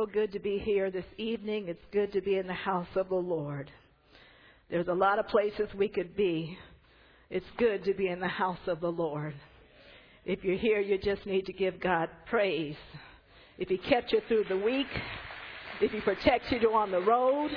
so 0.00 0.06
good 0.06 0.32
to 0.32 0.38
be 0.38 0.56
here 0.56 0.90
this 0.90 1.04
evening. 1.18 1.68
It's 1.68 1.84
good 1.92 2.10
to 2.14 2.22
be 2.22 2.36
in 2.36 2.46
the 2.46 2.54
house 2.54 2.88
of 2.96 3.10
the 3.10 3.16
Lord. 3.16 3.70
There's 4.70 4.88
a 4.88 4.94
lot 4.94 5.18
of 5.18 5.26
places 5.28 5.68
we 5.76 5.88
could 5.88 6.16
be. 6.16 6.56
It's 7.28 7.44
good 7.58 7.84
to 7.84 7.92
be 7.92 8.08
in 8.08 8.18
the 8.18 8.26
house 8.26 8.66
of 8.66 8.80
the 8.80 8.90
Lord. 8.90 9.34
If 10.24 10.42
you're 10.42 10.56
here, 10.56 10.80
you 10.80 10.96
just 10.96 11.26
need 11.26 11.44
to 11.46 11.52
give 11.52 11.80
God 11.80 12.08
praise. 12.30 12.76
If 13.58 13.68
He 13.68 13.76
kept 13.76 14.10
you 14.12 14.22
through 14.26 14.44
the 14.48 14.56
week, 14.56 14.86
if 15.82 15.90
He 15.90 16.00
protected 16.00 16.62
you 16.62 16.72
on 16.72 16.90
the 16.90 17.02
road, 17.02 17.50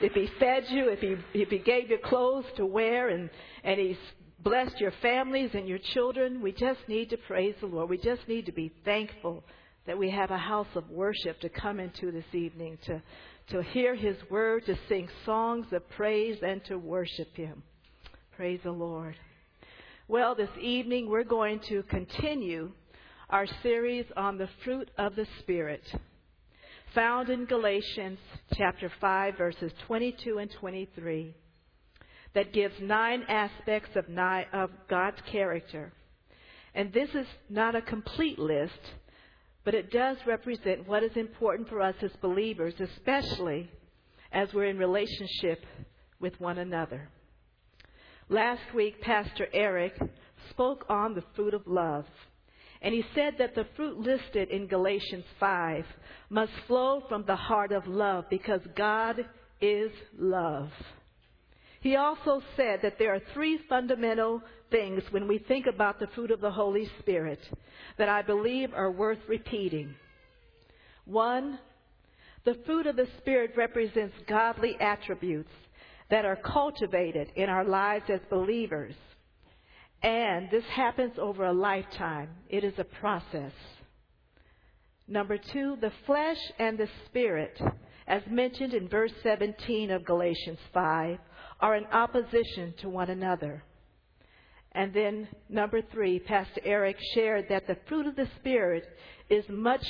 if 0.00 0.12
He 0.12 0.28
fed 0.38 0.66
you, 0.68 0.90
if 0.90 1.00
He, 1.00 1.16
if 1.34 1.48
he 1.48 1.58
gave 1.58 1.90
you 1.90 1.98
clothes 2.04 2.46
to 2.58 2.66
wear, 2.66 3.08
and, 3.08 3.28
and 3.64 3.80
He's 3.80 3.96
blessed 4.38 4.78
your 4.78 4.92
families 5.02 5.50
and 5.54 5.66
your 5.66 5.80
children, 5.94 6.40
we 6.40 6.52
just 6.52 6.78
need 6.86 7.10
to 7.10 7.16
praise 7.16 7.56
the 7.60 7.66
Lord. 7.66 7.90
We 7.90 7.98
just 7.98 8.28
need 8.28 8.46
to 8.46 8.52
be 8.52 8.72
thankful 8.84 9.42
that 9.86 9.98
we 9.98 10.10
have 10.10 10.30
a 10.30 10.38
house 10.38 10.66
of 10.74 10.90
worship 10.90 11.40
to 11.40 11.48
come 11.48 11.78
into 11.78 12.10
this 12.10 12.34
evening, 12.34 12.78
to, 12.86 13.02
to 13.50 13.62
hear 13.62 13.94
His 13.94 14.16
word, 14.30 14.66
to 14.66 14.76
sing 14.88 15.08
songs 15.24 15.66
of 15.72 15.88
praise, 15.90 16.38
and 16.42 16.64
to 16.66 16.76
worship 16.76 17.34
Him. 17.36 17.62
Praise 18.36 18.60
the 18.64 18.72
Lord. 18.72 19.14
Well, 20.08 20.34
this 20.34 20.50
evening 20.60 21.08
we're 21.08 21.24
going 21.24 21.60
to 21.68 21.82
continue 21.84 22.72
our 23.30 23.46
series 23.62 24.06
on 24.16 24.38
the 24.38 24.48
fruit 24.64 24.90
of 24.98 25.16
the 25.16 25.26
Spirit, 25.40 25.82
found 26.94 27.28
in 27.28 27.44
Galatians 27.44 28.18
chapter 28.54 28.90
5, 29.00 29.36
verses 29.36 29.72
22 29.86 30.38
and 30.38 30.50
23, 30.60 31.34
that 32.34 32.52
gives 32.52 32.74
nine 32.80 33.22
aspects 33.28 33.96
of, 33.96 34.04
of 34.52 34.70
God's 34.88 35.20
character. 35.32 35.92
And 36.74 36.92
this 36.92 37.08
is 37.14 37.26
not 37.48 37.74
a 37.74 37.82
complete 37.82 38.38
list, 38.38 38.78
but 39.66 39.74
it 39.74 39.90
does 39.90 40.16
represent 40.28 40.86
what 40.86 41.02
is 41.02 41.16
important 41.16 41.68
for 41.68 41.82
us 41.82 41.96
as 42.00 42.12
believers, 42.22 42.72
especially 42.78 43.68
as 44.30 44.48
we're 44.54 44.66
in 44.66 44.78
relationship 44.78 45.66
with 46.20 46.40
one 46.40 46.58
another. 46.58 47.08
Last 48.28 48.62
week, 48.76 49.00
Pastor 49.00 49.48
Eric 49.52 49.92
spoke 50.50 50.86
on 50.88 51.14
the 51.14 51.24
fruit 51.34 51.52
of 51.52 51.66
love. 51.66 52.04
And 52.80 52.94
he 52.94 53.04
said 53.12 53.34
that 53.40 53.56
the 53.56 53.66
fruit 53.74 53.98
listed 53.98 54.50
in 54.50 54.68
Galatians 54.68 55.24
5 55.40 55.84
must 56.30 56.52
flow 56.68 57.02
from 57.08 57.24
the 57.26 57.34
heart 57.34 57.72
of 57.72 57.88
love 57.88 58.26
because 58.30 58.60
God 58.76 59.16
is 59.60 59.90
love. 60.16 60.70
He 61.80 61.96
also 61.96 62.40
said 62.56 62.80
that 62.82 63.00
there 63.00 63.14
are 63.14 63.22
three 63.34 63.58
fundamental 63.68 64.42
things 64.70 65.02
when 65.10 65.28
we 65.28 65.38
think 65.38 65.66
about 65.66 65.98
the 65.98 66.08
fruit 66.08 66.30
of 66.30 66.40
the 66.40 66.50
Holy 66.50 66.88
Spirit 67.00 67.40
that 67.98 68.08
I 68.08 68.22
believe 68.22 68.72
are 68.74 68.90
worth 68.90 69.18
repeating. 69.28 69.94
One, 71.04 71.58
the 72.44 72.56
fruit 72.66 72.86
of 72.86 72.96
the 72.96 73.08
Spirit 73.18 73.52
represents 73.56 74.14
godly 74.28 74.76
attributes 74.80 75.52
that 76.10 76.24
are 76.24 76.36
cultivated 76.36 77.32
in 77.36 77.48
our 77.48 77.64
lives 77.64 78.04
as 78.08 78.20
believers. 78.30 78.94
And 80.02 80.50
this 80.50 80.64
happens 80.74 81.14
over 81.18 81.44
a 81.44 81.52
lifetime. 81.52 82.28
It 82.48 82.64
is 82.64 82.74
a 82.78 82.84
process. 82.84 83.52
Number 85.08 85.38
two, 85.38 85.76
the 85.80 85.92
flesh 86.04 86.38
and 86.58 86.76
the 86.78 86.88
spirit, 87.06 87.60
as 88.06 88.22
mentioned 88.28 88.74
in 88.74 88.88
verse 88.88 89.12
17 89.22 89.90
of 89.90 90.04
Galatians 90.04 90.58
5, 90.74 91.18
are 91.60 91.76
in 91.76 91.84
opposition 91.86 92.74
to 92.80 92.88
one 92.88 93.10
another. 93.10 93.62
And 94.76 94.92
then 94.92 95.26
number 95.48 95.80
three, 95.80 96.18
Pastor 96.18 96.60
Eric 96.62 96.98
shared 97.14 97.46
that 97.48 97.66
the 97.66 97.78
fruit 97.88 98.06
of 98.06 98.14
the 98.14 98.28
Spirit 98.38 98.84
is 99.30 99.42
much 99.48 99.84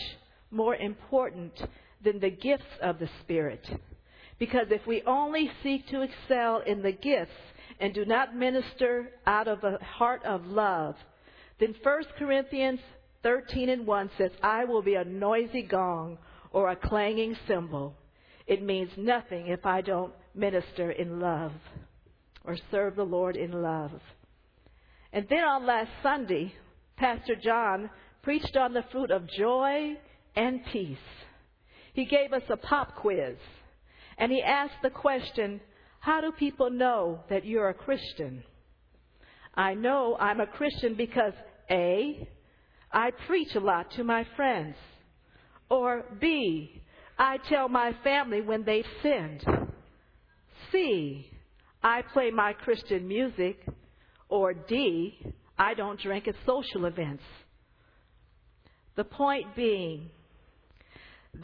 more 0.52 0.76
important 0.76 1.60
than 2.04 2.20
the 2.20 2.30
gifts 2.30 2.70
of 2.80 3.00
the 3.00 3.08
Spirit. 3.20 3.68
Because 4.38 4.68
if 4.70 4.86
we 4.86 5.02
only 5.02 5.50
seek 5.64 5.88
to 5.88 6.02
excel 6.02 6.60
in 6.64 6.82
the 6.82 6.92
gifts 6.92 7.32
and 7.80 7.94
do 7.94 8.04
not 8.04 8.36
minister 8.36 9.10
out 9.26 9.48
of 9.48 9.64
a 9.64 9.76
heart 9.82 10.24
of 10.24 10.46
love, 10.46 10.94
then 11.58 11.74
1 11.82 12.02
Corinthians 12.16 12.78
13 13.24 13.68
and 13.70 13.88
1 13.88 14.10
says, 14.16 14.30
I 14.40 14.66
will 14.66 14.82
be 14.82 14.94
a 14.94 15.04
noisy 15.04 15.62
gong 15.62 16.16
or 16.52 16.70
a 16.70 16.76
clanging 16.76 17.36
cymbal. 17.48 17.96
It 18.46 18.62
means 18.62 18.90
nothing 18.96 19.48
if 19.48 19.66
I 19.66 19.80
don't 19.80 20.12
minister 20.32 20.92
in 20.92 21.18
love 21.18 21.50
or 22.44 22.56
serve 22.70 22.94
the 22.94 23.02
Lord 23.02 23.34
in 23.34 23.50
love. 23.50 23.90
And 25.16 25.26
then 25.30 25.44
on 25.44 25.64
last 25.64 25.88
Sunday, 26.02 26.52
Pastor 26.98 27.36
John 27.42 27.88
preached 28.22 28.54
on 28.54 28.74
the 28.74 28.84
fruit 28.92 29.10
of 29.10 29.26
joy 29.26 29.94
and 30.36 30.60
peace. 30.70 30.98
He 31.94 32.04
gave 32.04 32.34
us 32.34 32.42
a 32.50 32.58
pop 32.58 32.96
quiz 32.96 33.38
and 34.18 34.30
he 34.30 34.42
asked 34.42 34.82
the 34.82 34.90
question, 34.90 35.62
how 36.00 36.20
do 36.20 36.32
people 36.32 36.68
know 36.68 37.20
that 37.30 37.46
you're 37.46 37.70
a 37.70 37.74
Christian? 37.74 38.42
I 39.54 39.72
know 39.72 40.18
I'm 40.20 40.40
a 40.40 40.46
Christian 40.46 40.96
because 40.96 41.32
A, 41.70 42.28
I 42.92 43.10
preach 43.26 43.54
a 43.54 43.60
lot 43.60 43.92
to 43.92 44.04
my 44.04 44.26
friends. 44.36 44.76
Or 45.70 46.04
B, 46.20 46.82
I 47.18 47.38
tell 47.48 47.70
my 47.70 47.96
family 48.04 48.42
when 48.42 48.64
they've 48.64 48.84
sinned. 49.02 49.42
C, 50.70 51.30
I 51.82 52.02
play 52.02 52.30
my 52.30 52.52
Christian 52.52 53.08
music 53.08 53.66
or 54.28 54.54
D, 54.54 55.18
I 55.58 55.74
don't 55.74 56.00
drink 56.00 56.28
at 56.28 56.34
social 56.44 56.86
events. 56.86 57.22
The 58.96 59.04
point 59.04 59.54
being 59.54 60.10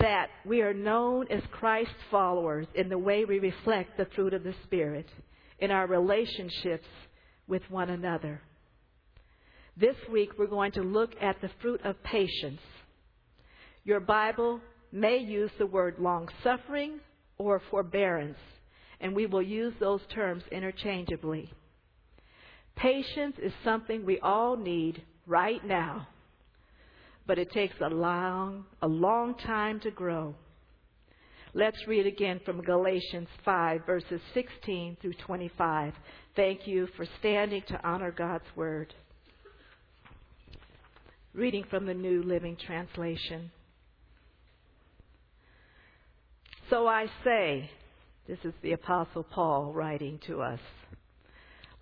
that 0.01 0.29
we 0.47 0.63
are 0.63 0.75
known 0.75 1.27
as 1.31 1.43
Christ 1.51 1.91
followers 2.11 2.67
in 2.75 2.89
the 2.89 2.99
way 2.99 3.25
we 3.25 3.39
reflect 3.39 3.97
the 3.97 4.07
fruit 4.15 4.33
of 4.33 4.43
the 4.43 4.55
Spirit 4.65 5.07
in 5.59 5.71
our 5.71 5.87
relationships 5.87 6.87
with 7.47 7.63
one 7.69 7.91
another. 7.91 8.41
This 9.77 9.97
week 10.11 10.31
we're 10.39 10.47
going 10.47 10.73
to 10.73 10.83
look 10.83 11.13
at 11.21 11.41
the 11.41 11.51
fruit 11.61 11.81
of 11.85 12.03
patience. 12.03 12.61
Your 13.85 14.01
Bible 14.01 14.61
may 14.93 15.19
use 15.19 15.51
the 15.59 15.67
word 15.67 15.97
long 15.99 16.29
suffering 16.43 17.01
or 17.39 17.61
forbearance, 17.71 18.39
and 19.01 19.15
we 19.15 19.27
will 19.27 19.43
use 19.43 19.75
those 19.81 20.01
terms 20.15 20.43
interchangeably. 20.51 21.51
Patience 22.77 23.37
is 23.43 23.53
something 23.65 24.05
we 24.05 24.19
all 24.21 24.57
need 24.57 25.03
right 25.27 25.65
now, 25.65 26.09
but 27.27 27.39
it 27.39 27.51
takes 27.53 27.75
a 27.81 27.89
long, 27.89 28.65
a 28.81 28.89
long 28.89 29.35
time 29.37 29.81
to 29.81 29.91
grow. 29.91 30.35
Let's 31.55 31.87
read 31.87 32.07
again 32.07 32.41
from 32.47 32.63
Galatians 32.63 33.29
5, 33.45 33.85
verses 33.85 34.21
16 34.33 34.97
through 35.03 35.13
25. 35.27 35.93
Thank 36.35 36.67
you 36.67 36.89
for 36.97 37.07
standing 37.21 37.63
to 37.69 37.87
honor 37.87 38.11
God's 38.11 38.45
word. 38.57 38.95
Reading 41.35 41.65
from 41.69 41.85
the 41.85 41.95
New 41.95 42.23
Living 42.23 42.57
Translation. 42.67 43.51
So 46.71 46.87
I 46.87 47.07
say, 47.23 47.71
this 48.27 48.39
is 48.45 48.55
the 48.63 48.73
Apostle 48.73 49.25
Paul 49.25 49.73
writing 49.75 50.21
to 50.27 50.41
us. 50.41 50.61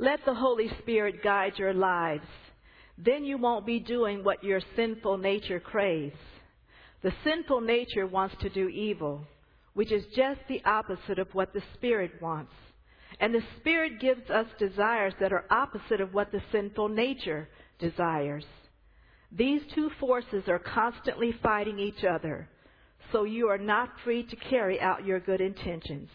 Let 0.00 0.24
the 0.24 0.32
Holy 0.32 0.70
Spirit 0.78 1.22
guide 1.22 1.58
your 1.58 1.74
lives. 1.74 2.24
Then 2.96 3.22
you 3.22 3.36
won't 3.36 3.66
be 3.66 3.78
doing 3.78 4.24
what 4.24 4.42
your 4.42 4.62
sinful 4.74 5.18
nature 5.18 5.60
craves. 5.60 6.16
The 7.02 7.12
sinful 7.22 7.60
nature 7.60 8.06
wants 8.06 8.34
to 8.40 8.48
do 8.48 8.70
evil, 8.70 9.26
which 9.74 9.92
is 9.92 10.02
just 10.16 10.40
the 10.48 10.64
opposite 10.64 11.18
of 11.18 11.28
what 11.34 11.52
the 11.52 11.60
Spirit 11.74 12.12
wants. 12.22 12.54
And 13.20 13.34
the 13.34 13.42
Spirit 13.58 14.00
gives 14.00 14.30
us 14.30 14.46
desires 14.58 15.12
that 15.20 15.34
are 15.34 15.44
opposite 15.50 16.00
of 16.00 16.14
what 16.14 16.32
the 16.32 16.40
sinful 16.50 16.88
nature 16.88 17.50
desires. 17.78 18.46
These 19.30 19.60
two 19.74 19.90
forces 20.00 20.44
are 20.48 20.58
constantly 20.58 21.34
fighting 21.42 21.78
each 21.78 22.04
other, 22.10 22.48
so 23.12 23.24
you 23.24 23.48
are 23.48 23.58
not 23.58 23.90
free 24.02 24.22
to 24.22 24.36
carry 24.48 24.80
out 24.80 25.04
your 25.04 25.20
good 25.20 25.42
intentions. 25.42 26.08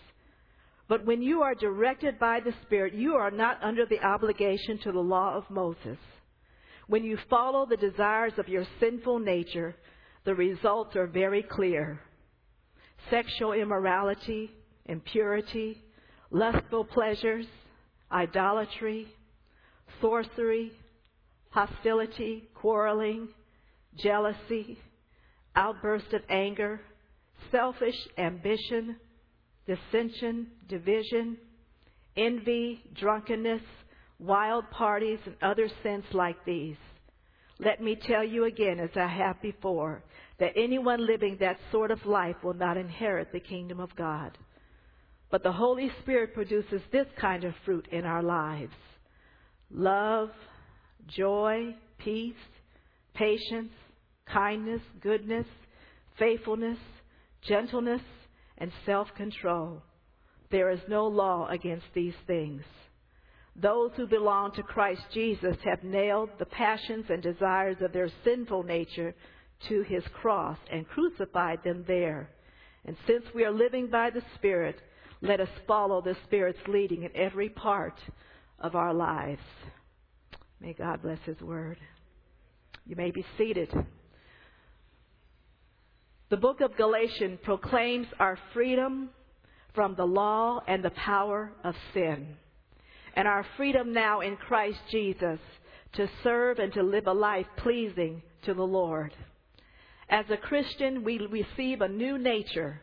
But 0.88 1.06
when 1.06 1.22
you 1.22 1.42
are 1.42 1.56
directed 1.56 2.20
by 2.20 2.40
the 2.40 2.54
Spirit, 2.64 2.94
you 2.94 3.16
are 3.16 3.32
not 3.32 3.64
under 3.64 3.86
the 3.86 4.00
obligation 4.02 4.78
to 4.84 4.92
the 4.92 5.00
law 5.00 5.36
of 5.36 5.50
Moses. 5.50 5.98
When 6.88 7.04
you 7.04 7.18
follow 7.30 7.66
the 7.66 7.78
desires 7.78 8.34
of 8.38 8.48
your 8.48 8.66
sinful 8.80 9.20
nature, 9.20 9.76
the 10.26 10.36
results 10.36 10.96
are 10.96 11.08
very 11.08 11.42
clear. 11.42 12.00
Sexual 13.10 13.54
immorality, 13.54 14.52
impurity, 14.86 15.82
lustful 16.30 16.86
pleasures, 16.86 17.48
idolatry, 18.12 19.08
sorcery, 20.02 20.72
hostility, 21.50 22.44
quarreling, 22.54 23.30
jealousy, 23.98 24.78
outburst 25.56 26.14
of 26.14 26.22
anger, 26.30 26.82
selfish 27.52 27.96
ambition, 28.18 28.98
dissension, 29.68 30.48
division, 30.68 31.38
envy, 32.18 32.82
drunkenness, 32.96 33.62
wild 34.20 34.70
parties, 34.72 35.20
and 35.26 35.36
other 35.42 35.70
sins 35.84 36.06
like 36.14 36.38
these. 36.46 36.78
Let 37.60 37.82
me 37.82 37.96
tell 37.96 38.24
you 38.24 38.46
again, 38.46 38.80
as 38.80 38.90
I 38.96 39.08
have 39.08 39.42
before, 39.42 40.04
that 40.40 40.54
anyone 40.58 41.06
living 41.06 41.38
that 41.40 41.58
sort 41.72 41.92
of 41.92 42.06
life 42.06 42.36
will 42.44 42.54
not 42.54 42.78
inherit 42.78 43.32
the 43.32 43.40
kingdom 43.40 43.80
of 43.80 43.96
God. 43.96 44.38
But 45.32 45.44
the 45.44 45.52
Holy 45.52 45.90
Spirit 46.02 46.34
produces 46.34 46.82
this 46.92 47.08
kind 47.20 47.44
of 47.44 47.54
fruit 47.64 47.88
in 47.92 48.06
our 48.06 48.24
lives 48.24 48.74
love, 49.72 50.30
joy, 51.08 51.76
peace, 51.98 52.34
patience, 53.14 53.72
kindness, 54.32 54.82
goodness, 55.02 55.48
faithfulness, 56.20 56.78
gentleness, 57.48 58.02
and 58.58 58.72
self 58.86 59.08
control. 59.16 59.82
There 60.52 60.70
is 60.70 60.80
no 60.88 61.08
law 61.08 61.48
against 61.48 61.88
these 61.94 62.14
things. 62.28 62.62
Those 63.56 63.92
who 63.96 64.08
belong 64.08 64.52
to 64.54 64.64
Christ 64.64 65.02
Jesus 65.14 65.56
have 65.64 65.84
nailed 65.84 66.30
the 66.38 66.46
passions 66.46 67.06
and 67.10 67.22
desires 67.22 67.78
of 67.82 67.94
their 67.94 68.10
sinful 68.24 68.64
nature 68.64 69.16
to 69.70 69.82
his 69.84 70.04
cross 70.22 70.58
and 70.72 70.88
crucified 70.88 71.60
them 71.64 71.86
there. 71.88 72.30
And 72.86 72.98
since 73.08 73.24
we 73.34 73.46
are 73.46 73.52
living 73.52 73.88
by 73.88 74.10
the 74.10 74.22
Spirit, 74.36 74.80
let 75.22 75.40
us 75.40 75.50
follow 75.66 76.02
the 76.02 76.18
Spirit's 76.26 76.60
leading 76.68 77.04
in 77.04 77.16
every 77.16 77.50
part 77.50 77.98
of 78.60 78.76
our 78.76 78.94
lives. 78.94 79.42
May 80.60 80.74
God 80.74 81.02
bless 81.02 81.20
his 81.26 81.40
word. 81.42 81.78
You 82.86 82.96
may 82.96 83.12
be 83.12 83.26
seated. 83.38 83.74
The 86.30 86.38
book 86.38 86.60
of 86.62 86.76
Galatians 86.76 87.40
proclaims 87.44 88.08
our 88.20 88.38
freedom 88.52 89.10
from 89.76 89.94
the 89.94 90.06
law 90.06 90.60
and 90.68 90.84
the 90.84 90.90
power 90.90 91.52
of 91.64 91.76
sin, 91.94 92.36
and 93.16 93.28
our 93.28 93.46
freedom 93.58 93.94
now 93.94 94.22
in 94.22 94.36
Christ 94.36 94.80
Jesus 94.90 95.40
to 95.94 96.10
serve 96.24 96.58
and 96.58 96.74
to 96.74 96.82
live 96.82 97.06
a 97.06 97.14
life 97.14 97.46
pleasing 97.58 98.24
to 98.44 98.56
the 98.56 98.64
Lord. 98.64 99.14
As 100.10 100.26
a 100.32 100.38
Christian, 100.38 101.04
we 101.04 101.20
receive 101.20 101.82
a 101.82 101.88
new 101.88 102.18
nature 102.18 102.82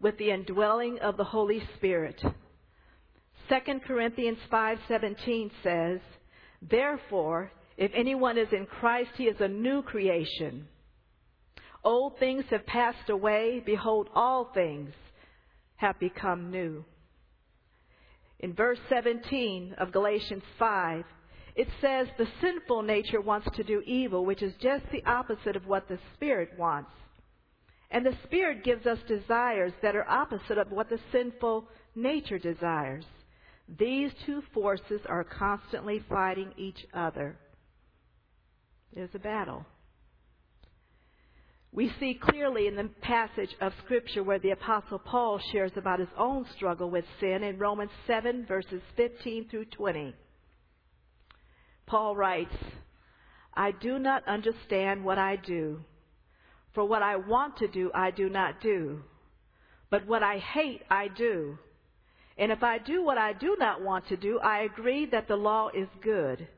with 0.00 0.18
the 0.18 0.32
indwelling 0.32 0.98
of 0.98 1.16
the 1.16 1.24
Holy 1.24 1.62
Spirit. 1.76 2.20
2 3.48 3.80
Corinthians 3.86 4.38
5:17 4.50 5.52
says, 5.62 6.00
"Therefore, 6.60 7.52
if 7.76 7.92
anyone 7.94 8.36
is 8.36 8.52
in 8.52 8.66
Christ, 8.66 9.10
he 9.16 9.28
is 9.28 9.40
a 9.40 9.48
new 9.48 9.82
creation. 9.82 10.66
Old 11.82 12.18
things 12.18 12.44
have 12.50 12.66
passed 12.66 13.08
away; 13.08 13.62
behold, 13.64 14.08
all 14.14 14.46
things 14.52 14.92
have 15.76 15.98
become 15.98 16.50
new." 16.50 16.84
In 18.38 18.54
verse 18.54 18.78
17 18.88 19.74
of 19.78 19.92
Galatians 19.92 20.42
5, 20.58 21.04
it 21.56 21.68
says 21.80 22.08
the 22.16 22.28
sinful 22.40 22.82
nature 22.82 23.20
wants 23.20 23.48
to 23.56 23.64
do 23.64 23.82
evil, 23.84 24.24
which 24.24 24.42
is 24.42 24.54
just 24.62 24.84
the 24.90 25.04
opposite 25.04 25.56
of 25.56 25.66
what 25.66 25.88
the 25.88 25.98
Spirit 26.14 26.58
wants. 26.58 26.90
And 27.90 28.06
the 28.06 28.16
Spirit 28.24 28.64
gives 28.64 28.86
us 28.86 28.98
desires 29.08 29.72
that 29.82 29.96
are 29.96 30.08
opposite 30.08 30.58
of 30.58 30.70
what 30.70 30.88
the 30.88 31.00
sinful 31.12 31.68
nature 31.94 32.38
desires. 32.38 33.04
These 33.78 34.12
two 34.26 34.42
forces 34.54 35.00
are 35.06 35.24
constantly 35.24 35.98
fighting 36.08 36.52
each 36.56 36.86
other. 36.94 37.36
There's 38.94 39.14
a 39.14 39.18
battle. 39.18 39.66
We 41.72 41.92
see 42.00 42.14
clearly 42.20 42.66
in 42.66 42.74
the 42.74 42.90
passage 43.00 43.54
of 43.60 43.72
Scripture 43.84 44.24
where 44.24 44.40
the 44.40 44.50
Apostle 44.50 44.98
Paul 44.98 45.38
shares 45.52 45.72
about 45.76 46.00
his 46.00 46.08
own 46.18 46.44
struggle 46.56 46.90
with 46.90 47.04
sin 47.20 47.44
in 47.44 47.58
Romans 47.58 47.92
7, 48.08 48.44
verses 48.46 48.82
15 48.96 49.48
through 49.48 49.66
20. 49.66 50.14
Paul 51.86 52.16
writes, 52.16 52.54
I 53.54 53.70
do 53.70 53.98
not 53.98 54.26
understand 54.26 55.04
what 55.04 55.18
I 55.18 55.36
do. 55.36 55.80
For 56.74 56.84
what 56.84 57.02
I 57.02 57.16
want 57.16 57.56
to 57.58 57.68
do, 57.68 57.90
I 57.94 58.10
do 58.10 58.28
not 58.28 58.60
do. 58.60 59.02
But 59.90 60.06
what 60.06 60.22
I 60.22 60.38
hate, 60.38 60.82
I 60.90 61.08
do. 61.08 61.58
And 62.36 62.50
if 62.50 62.62
I 62.62 62.78
do 62.78 63.04
what 63.04 63.18
I 63.18 63.32
do 63.32 63.56
not 63.58 63.82
want 63.82 64.08
to 64.08 64.16
do, 64.16 64.40
I 64.40 64.60
agree 64.60 65.06
that 65.06 65.28
the 65.28 65.36
law 65.36 65.68
is 65.68 65.88
good. 66.00 66.48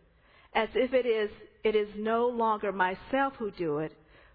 As 0.54 0.68
if 0.74 0.92
it 0.92 1.06
is, 1.06 1.30
it 1.64 1.74
is 1.74 1.88
no 1.96 2.28
longer 2.28 2.72
myself 2.72 3.34
who 3.38 3.50
do 3.50 3.78
it, 3.78 3.92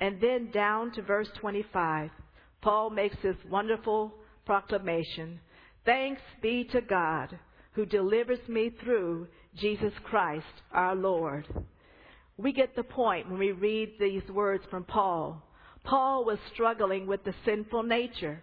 And 0.00 0.20
then 0.20 0.50
down 0.50 0.92
to 0.92 1.02
verse 1.02 1.28
25, 1.40 2.10
Paul 2.60 2.90
makes 2.90 3.16
this 3.22 3.36
wonderful 3.48 4.14
proclamation 4.44 5.40
Thanks 5.84 6.20
be 6.42 6.64
to 6.72 6.80
God 6.80 7.38
who 7.72 7.86
delivers 7.86 8.40
me 8.48 8.70
through 8.82 9.28
Jesus 9.54 9.92
Christ 10.02 10.44
our 10.72 10.96
Lord. 10.96 11.46
We 12.36 12.52
get 12.52 12.74
the 12.74 12.82
point 12.82 13.30
when 13.30 13.38
we 13.38 13.52
read 13.52 13.92
these 14.00 14.28
words 14.28 14.64
from 14.68 14.82
Paul. 14.84 15.42
Paul 15.84 16.24
was 16.24 16.38
struggling 16.52 17.06
with 17.06 17.22
the 17.22 17.34
sinful 17.44 17.84
nature. 17.84 18.42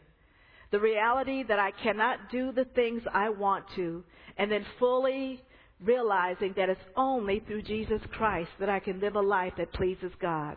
The 0.71 0.79
reality 0.79 1.43
that 1.43 1.59
I 1.59 1.71
cannot 1.71 2.31
do 2.31 2.51
the 2.51 2.65
things 2.65 3.03
I 3.13 3.29
want 3.29 3.65
to, 3.75 4.03
and 4.37 4.49
then 4.49 4.65
fully 4.79 5.43
realizing 5.83 6.53
that 6.55 6.69
it's 6.69 6.81
only 6.95 7.41
through 7.41 7.63
Jesus 7.63 8.01
Christ 8.11 8.49
that 8.59 8.69
I 8.69 8.79
can 8.79 9.01
live 9.01 9.15
a 9.15 9.21
life 9.21 9.53
that 9.57 9.73
pleases 9.73 10.11
God. 10.21 10.55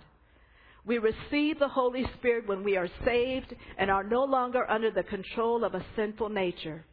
We 0.87 0.99
receive 0.99 1.59
the 1.59 1.69
Holy 1.69 2.05
Spirit 2.19 2.49
when 2.49 2.63
we 2.65 2.77
are 2.77 2.89
saved 3.05 3.55
and 3.77 3.91
are 3.91 4.05
no 4.05 4.25
longer 4.25 4.71
under 4.71 4.91
the 4.91 5.03
control 5.03 5.65
of 5.65 5.75
a 5.75 5.85
sinful 5.97 6.31
nature 6.31 6.87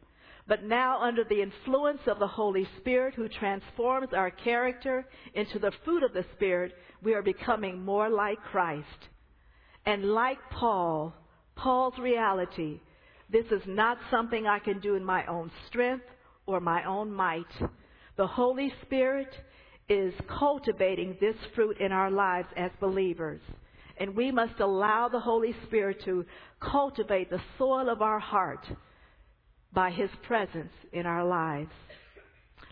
but 0.46 0.62
now 0.62 1.00
under 1.00 1.24
the 1.24 1.40
influence 1.40 2.00
of 2.06 2.18
the 2.18 2.26
Holy 2.26 2.68
Spirit 2.78 3.14
who 3.14 3.28
transforms 3.28 4.08
our 4.12 4.30
character 4.30 5.06
into 5.34 5.58
the 5.58 5.72
fruit 5.84 6.02
of 6.02 6.12
the 6.12 6.24
Spirit, 6.34 6.72
we 7.02 7.14
are 7.14 7.22
becoming 7.22 7.82
more 7.82 8.10
like 8.10 8.38
Christ. 8.42 9.08
And 9.86 10.04
like 10.12 10.38
Paul, 10.50 11.14
Paul's 11.56 11.98
reality, 11.98 12.80
this 13.30 13.46
is 13.46 13.62
not 13.66 13.96
something 14.10 14.46
I 14.46 14.58
can 14.58 14.80
do 14.80 14.96
in 14.96 15.04
my 15.04 15.24
own 15.26 15.50
strength 15.68 16.04
or 16.46 16.60
my 16.60 16.84
own 16.84 17.10
might. 17.10 17.50
The 18.16 18.26
Holy 18.26 18.72
Spirit 18.82 19.32
is 19.88 20.12
cultivating 20.38 21.16
this 21.20 21.36
fruit 21.54 21.78
in 21.80 21.90
our 21.90 22.10
lives 22.10 22.48
as 22.56 22.70
believers. 22.80 23.40
And 23.98 24.16
we 24.16 24.32
must 24.32 24.58
allow 24.60 25.08
the 25.08 25.20
Holy 25.20 25.54
Spirit 25.66 26.02
to 26.04 26.24
cultivate 26.60 27.30
the 27.30 27.40
soil 27.58 27.88
of 27.88 28.02
our 28.02 28.18
heart 28.18 28.66
by 29.72 29.90
his 29.90 30.10
presence 30.26 30.72
in 30.92 31.06
our 31.06 31.24
lives. 31.24 31.70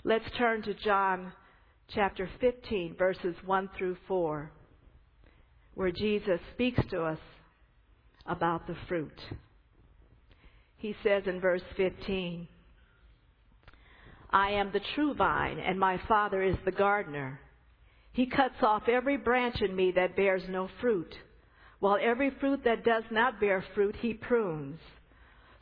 Let's 0.05 0.25
turn 0.37 0.63
to 0.63 0.75
John 0.75 1.33
chapter 1.95 2.29
15, 2.41 2.97
verses 2.97 3.37
1 3.45 3.71
through 3.77 3.97
4, 4.09 4.51
where 5.75 5.93
Jesus 5.93 6.41
speaks 6.55 6.81
to 6.91 7.03
us 7.03 7.19
about 8.27 8.67
the 8.67 8.77
fruit. 8.89 9.19
He 10.77 10.97
says 11.05 11.25
in 11.27 11.41
verse 11.41 11.63
15, 11.77 12.49
I 14.31 14.51
am 14.53 14.71
the 14.73 14.81
true 14.95 15.15
vine, 15.15 15.59
and 15.59 15.79
my 15.79 16.01
Father 16.09 16.43
is 16.43 16.57
the 16.65 16.73
gardener. 16.73 17.39
He 18.13 18.27
cuts 18.27 18.63
off 18.63 18.89
every 18.89 19.17
branch 19.17 19.61
in 19.63 19.75
me 19.75 19.93
that 19.93 20.17
bears 20.17 20.43
no 20.49 20.69
fruit, 20.81 21.15
while 21.81 21.99
every 22.01 22.31
fruit 22.41 22.65
that 22.65 22.85
does 22.85 23.05
not 23.11 23.41
bear 23.41 23.65
fruit 23.75 23.97
he 23.97 24.15
prunes 24.15 24.79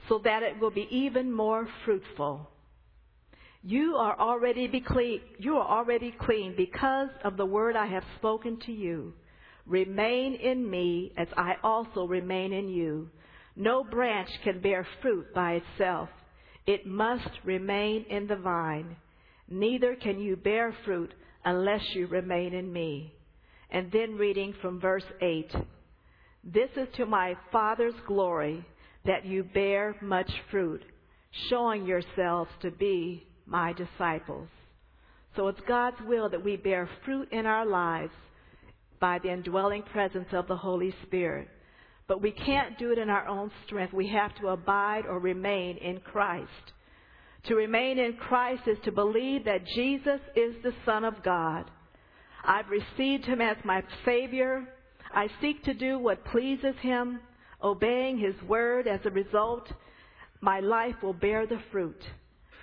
so 0.08 0.20
that 0.24 0.42
it 0.42 0.58
will 0.58 0.70
be 0.70 0.88
even 0.90 1.30
more 1.32 1.68
fruitful. 1.84 2.48
You 3.62 3.96
are 3.96 4.18
already 4.18 4.68
clean, 4.86 5.20
you 5.38 5.56
are 5.56 5.78
already 5.78 6.14
clean 6.18 6.54
because 6.56 7.10
of 7.24 7.36
the 7.36 7.44
word 7.44 7.76
I 7.76 7.86
have 7.86 8.04
spoken 8.16 8.58
to 8.66 8.72
you. 8.72 9.12
Remain 9.66 10.34
in 10.34 10.68
me 10.68 11.12
as 11.16 11.28
I 11.36 11.54
also 11.62 12.06
remain 12.06 12.52
in 12.52 12.68
you. 12.68 13.10
No 13.56 13.84
branch 13.84 14.30
can 14.42 14.60
bear 14.60 14.86
fruit 15.02 15.26
by 15.34 15.60
itself. 15.62 16.08
It 16.66 16.86
must 16.86 17.28
remain 17.44 18.06
in 18.08 18.26
the 18.26 18.36
vine. 18.36 18.96
Neither 19.48 19.94
can 19.96 20.18
you 20.18 20.36
bear 20.36 20.74
fruit 20.84 21.12
unless 21.44 21.82
you 21.94 22.06
remain 22.06 22.54
in 22.54 22.72
me. 22.72 23.14
And 23.70 23.90
then 23.92 24.16
reading 24.16 24.54
from 24.60 24.80
verse 24.80 25.04
8. 25.20 25.50
This 26.42 26.70
is 26.76 26.88
to 26.96 27.06
my 27.06 27.34
Father's 27.52 27.94
glory 28.06 28.64
that 29.04 29.24
you 29.24 29.44
bear 29.44 29.96
much 30.02 30.30
fruit, 30.50 30.82
showing 31.48 31.86
yourselves 31.86 32.50
to 32.62 32.70
be 32.70 33.26
my 33.46 33.72
disciples. 33.72 34.48
So 35.36 35.48
it's 35.48 35.60
God's 35.68 36.00
will 36.06 36.28
that 36.30 36.44
we 36.44 36.56
bear 36.56 36.88
fruit 37.04 37.28
in 37.30 37.46
our 37.46 37.64
lives 37.64 38.12
by 38.98 39.18
the 39.18 39.32
indwelling 39.32 39.82
presence 39.82 40.28
of 40.32 40.48
the 40.48 40.56
Holy 40.56 40.94
Spirit. 41.06 41.48
But 42.08 42.20
we 42.20 42.32
can't 42.32 42.76
do 42.78 42.90
it 42.90 42.98
in 42.98 43.08
our 43.08 43.26
own 43.28 43.50
strength. 43.66 43.92
We 43.92 44.08
have 44.08 44.34
to 44.40 44.48
abide 44.48 45.06
or 45.06 45.20
remain 45.20 45.76
in 45.76 46.00
Christ. 46.00 46.72
To 47.44 47.54
remain 47.54 47.98
in 47.98 48.14
Christ 48.14 48.62
is 48.66 48.78
to 48.84 48.92
believe 48.92 49.44
that 49.44 49.66
Jesus 49.74 50.20
is 50.36 50.54
the 50.62 50.74
Son 50.84 51.04
of 51.04 51.22
God. 51.22 51.70
I've 52.44 52.68
received 52.68 53.24
him 53.24 53.40
as 53.40 53.56
my 53.64 53.82
Savior. 54.04 54.66
I 55.14 55.28
seek 55.40 55.64
to 55.64 55.74
do 55.74 55.98
what 55.98 56.24
pleases 56.26 56.74
him, 56.80 57.20
obeying 57.62 58.18
his 58.18 58.34
word. 58.46 58.86
As 58.86 59.00
a 59.04 59.10
result, 59.10 59.68
my 60.40 60.60
life 60.60 60.96
will 61.02 61.14
bear 61.14 61.46
the 61.46 61.60
fruit, 61.72 62.02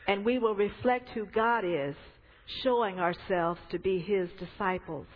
and 0.08 0.24
we 0.24 0.40
will 0.40 0.56
reflect 0.56 1.10
who 1.10 1.26
God 1.26 1.64
is, 1.66 1.96
showing 2.64 3.00
ourselves 3.00 3.60
to 3.72 3.80
be 3.80 4.00
his 4.00 4.30
disciples. 4.40 5.08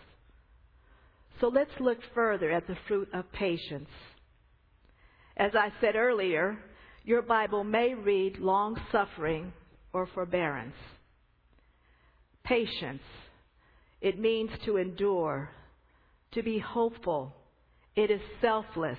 So 1.40 1.48
let's 1.48 1.70
look 1.80 1.98
further 2.14 2.50
at 2.50 2.66
the 2.66 2.76
fruit 2.86 3.08
of 3.12 3.30
patience. 3.32 3.88
As 5.36 5.52
I 5.54 5.72
said 5.80 5.96
earlier, 5.96 6.58
your 7.04 7.22
Bible 7.22 7.64
may 7.64 7.94
read 7.94 8.38
long 8.38 8.80
suffering 8.90 9.52
or 9.92 10.06
forbearance. 10.14 10.74
Patience. 12.44 13.02
It 14.00 14.18
means 14.18 14.50
to 14.64 14.76
endure, 14.76 15.50
to 16.32 16.42
be 16.42 16.58
hopeful. 16.58 17.34
It 17.94 18.10
is 18.10 18.20
selfless. 18.40 18.98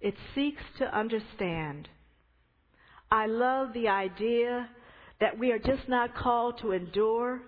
It 0.00 0.14
seeks 0.34 0.62
to 0.78 0.96
understand. 0.96 1.88
I 3.10 3.26
love 3.26 3.72
the 3.74 3.88
idea 3.88 4.68
that 5.20 5.38
we 5.38 5.52
are 5.52 5.58
just 5.58 5.88
not 5.88 6.14
called 6.16 6.58
to 6.60 6.72
endure, 6.72 7.42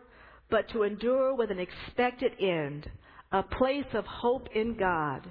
but 0.50 0.68
to 0.71 0.83
endure 0.83 1.35
with 1.35 1.50
an 1.50 1.59
expected 1.59 2.33
end, 2.40 2.88
a 3.33 3.42
place 3.42 3.87
of 3.95 4.04
hope 4.04 4.49
in 4.54 4.76
God. 4.76 5.26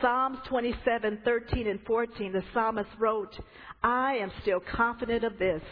Psalms 0.00 0.38
27, 0.48 1.20
13 1.24 1.66
and 1.66 1.80
14, 1.86 2.32
the 2.32 2.42
psalmist 2.52 2.90
wrote, 2.98 3.34
I 3.82 4.14
am 4.14 4.32
still 4.42 4.60
confident 4.60 5.24
of 5.24 5.38
this. 5.38 5.62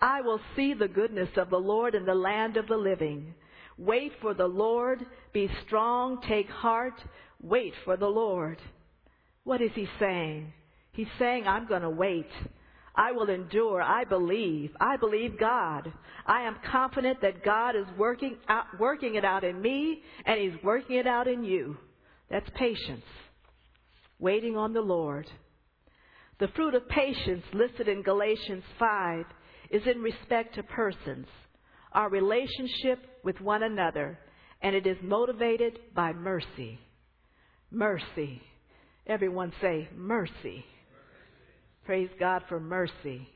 I 0.00 0.20
will 0.20 0.40
see 0.56 0.74
the 0.74 0.88
goodness 0.88 1.28
of 1.36 1.50
the 1.50 1.58
Lord 1.58 1.94
in 1.94 2.04
the 2.04 2.14
land 2.14 2.56
of 2.56 2.66
the 2.66 2.76
living. 2.76 3.34
Wait 3.78 4.12
for 4.20 4.34
the 4.34 4.46
Lord. 4.46 5.04
Be 5.32 5.48
strong. 5.66 6.20
Take 6.28 6.48
heart. 6.48 6.94
Wait 7.40 7.72
for 7.84 7.96
the 7.96 8.06
Lord. 8.06 8.58
What 9.44 9.60
is 9.60 9.70
he 9.74 9.88
saying? 9.98 10.52
He's 10.92 11.08
saying, 11.18 11.46
I'm 11.46 11.66
going 11.66 11.82
to 11.82 11.90
wait. 11.90 12.28
I 12.94 13.12
will 13.12 13.30
endure. 13.30 13.80
I 13.80 14.04
believe. 14.04 14.70
I 14.80 14.96
believe 14.96 15.38
God. 15.38 15.92
I 16.26 16.42
am 16.42 16.56
confident 16.70 17.20
that 17.22 17.44
God 17.44 17.74
is 17.74 17.86
working 17.96 18.36
out, 18.48 18.66
working 18.78 19.14
it 19.14 19.24
out 19.24 19.44
in 19.44 19.60
me 19.60 20.02
and 20.26 20.38
he's 20.38 20.62
working 20.62 20.96
it 20.96 21.06
out 21.06 21.26
in 21.26 21.42
you. 21.42 21.76
That's 22.30 22.48
patience 22.54 23.04
waiting 24.22 24.56
on 24.56 24.72
the 24.72 24.80
Lord. 24.80 25.28
The 26.38 26.48
fruit 26.54 26.74
of 26.74 26.88
patience 26.88 27.42
listed 27.52 27.88
in 27.88 28.02
Galatians 28.02 28.62
5 28.78 29.24
is 29.70 29.82
in 29.84 30.00
respect 30.00 30.54
to 30.54 30.62
persons, 30.62 31.26
our 31.92 32.08
relationship 32.08 33.00
with 33.24 33.40
one 33.40 33.64
another, 33.64 34.18
and 34.62 34.76
it 34.76 34.86
is 34.86 34.96
motivated 35.02 35.78
by 35.94 36.12
mercy. 36.12 36.78
Mercy. 37.70 38.40
Everyone 39.08 39.52
say 39.60 39.88
mercy. 39.96 40.64
Praise 41.84 42.10
God 42.20 42.42
for 42.48 42.60
mercy. 42.60 43.28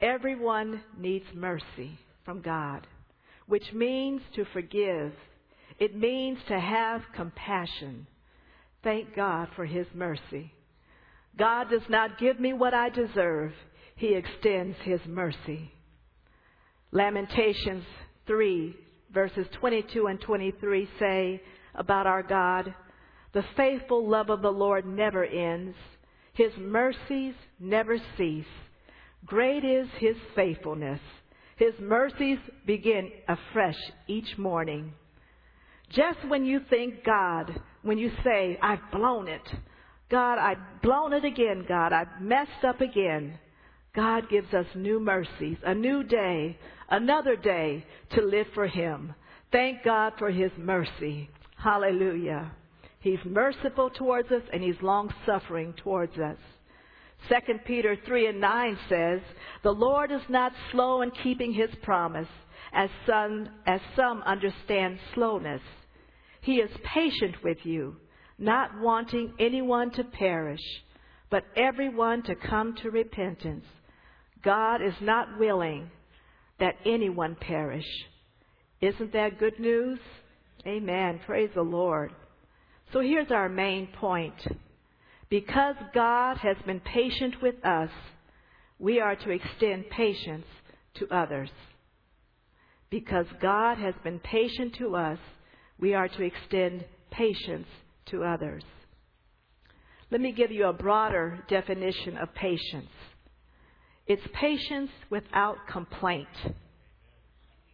Everyone 0.00 0.82
needs 0.96 1.24
mercy 1.34 1.98
from 2.24 2.42
God, 2.42 2.86
which 3.48 3.72
means 3.74 4.20
to 4.36 4.44
forgive. 4.52 5.12
It 5.80 5.96
means 5.96 6.38
to 6.46 6.60
have 6.60 7.02
compassion. 7.16 8.06
Thank 8.82 9.14
God 9.14 9.48
for 9.56 9.64
His 9.64 9.86
mercy. 9.94 10.52
God 11.38 11.70
does 11.70 11.88
not 11.88 12.18
give 12.18 12.40
me 12.40 12.52
what 12.52 12.74
I 12.74 12.88
deserve. 12.88 13.52
He 13.96 14.14
extends 14.14 14.76
His 14.84 15.00
mercy. 15.06 15.70
Lamentations 16.92 17.84
3 18.26 18.76
verses 19.12 19.46
22 19.60 20.06
and 20.06 20.20
23 20.20 20.88
say 20.98 21.42
about 21.74 22.06
our 22.06 22.22
God, 22.22 22.74
the 23.32 23.44
faithful 23.56 24.08
love 24.08 24.30
of 24.30 24.42
the 24.42 24.50
Lord 24.50 24.86
never 24.86 25.24
ends. 25.24 25.76
His 26.34 26.52
mercies 26.58 27.34
never 27.58 27.96
cease. 28.16 28.44
Great 29.24 29.64
is 29.64 29.88
His 29.98 30.16
faithfulness. 30.34 31.00
His 31.56 31.72
mercies 31.80 32.38
begin 32.66 33.10
afresh 33.28 33.78
each 34.06 34.36
morning. 34.36 34.92
Just 35.90 36.18
when 36.28 36.44
you 36.44 36.60
think 36.68 37.04
God 37.04 37.58
when 37.86 37.98
you 37.98 38.10
say, 38.24 38.58
I've 38.60 38.90
blown 38.92 39.28
it. 39.28 39.42
God, 40.10 40.38
I've 40.38 40.82
blown 40.82 41.12
it 41.12 41.24
again, 41.24 41.64
God. 41.68 41.92
I've 41.92 42.20
messed 42.20 42.64
up 42.66 42.80
again. 42.80 43.38
God 43.94 44.28
gives 44.28 44.52
us 44.52 44.66
new 44.74 44.98
mercies, 44.98 45.56
a 45.64 45.72
new 45.72 46.02
day, 46.02 46.58
another 46.90 47.36
day 47.36 47.86
to 48.14 48.22
live 48.22 48.46
for 48.54 48.66
Him. 48.66 49.14
Thank 49.52 49.84
God 49.84 50.14
for 50.18 50.30
His 50.30 50.50
mercy. 50.58 51.30
Hallelujah. 51.56 52.50
He's 53.00 53.24
merciful 53.24 53.90
towards 53.90 54.32
us 54.32 54.42
and 54.52 54.62
He's 54.62 54.82
long 54.82 55.14
suffering 55.24 55.72
towards 55.82 56.18
us. 56.18 56.38
2 57.28 57.54
Peter 57.66 57.96
3 58.04 58.26
and 58.26 58.40
9 58.40 58.78
says, 58.88 59.20
The 59.62 59.70
Lord 59.70 60.10
is 60.10 60.20
not 60.28 60.52
slow 60.72 61.02
in 61.02 61.12
keeping 61.22 61.52
His 61.52 61.70
promise, 61.82 62.28
as 62.72 62.90
some, 63.06 63.48
as 63.64 63.80
some 63.96 64.22
understand 64.22 64.98
slowness 65.14 65.62
he 66.46 66.58
is 66.58 66.70
patient 66.94 67.34
with 67.42 67.58
you, 67.64 67.96
not 68.38 68.70
wanting 68.80 69.34
anyone 69.40 69.90
to 69.90 70.04
perish, 70.04 70.60
but 71.28 71.42
everyone 71.56 72.22
to 72.22 72.36
come 72.36 72.76
to 72.76 72.90
repentance. 72.92 73.64
God 74.44 74.76
is 74.76 74.94
not 75.00 75.40
willing 75.40 75.90
that 76.60 76.76
anyone 76.86 77.34
perish. 77.34 77.84
Isn't 78.80 79.12
that 79.12 79.40
good 79.40 79.58
news? 79.58 79.98
Amen. 80.64 81.18
Praise 81.26 81.50
the 81.52 81.62
Lord. 81.62 82.12
So 82.92 83.00
here's 83.00 83.32
our 83.32 83.48
main 83.48 83.88
point. 83.98 84.40
Because 85.28 85.74
God 85.92 86.36
has 86.36 86.56
been 86.64 86.78
patient 86.78 87.42
with 87.42 87.56
us, 87.64 87.90
we 88.78 89.00
are 89.00 89.16
to 89.16 89.30
extend 89.30 89.90
patience 89.90 90.46
to 90.94 91.08
others. 91.12 91.50
Because 92.88 93.26
God 93.42 93.78
has 93.78 93.94
been 94.04 94.20
patient 94.20 94.76
to 94.78 94.94
us, 94.94 95.18
we 95.78 95.94
are 95.94 96.08
to 96.08 96.22
extend 96.22 96.84
patience 97.10 97.66
to 98.06 98.24
others. 98.24 98.62
Let 100.10 100.20
me 100.20 100.32
give 100.32 100.52
you 100.52 100.66
a 100.66 100.72
broader 100.72 101.44
definition 101.48 102.16
of 102.16 102.32
patience. 102.34 102.90
It's 104.06 104.22
patience 104.34 104.90
without 105.10 105.56
complaint. 105.70 106.28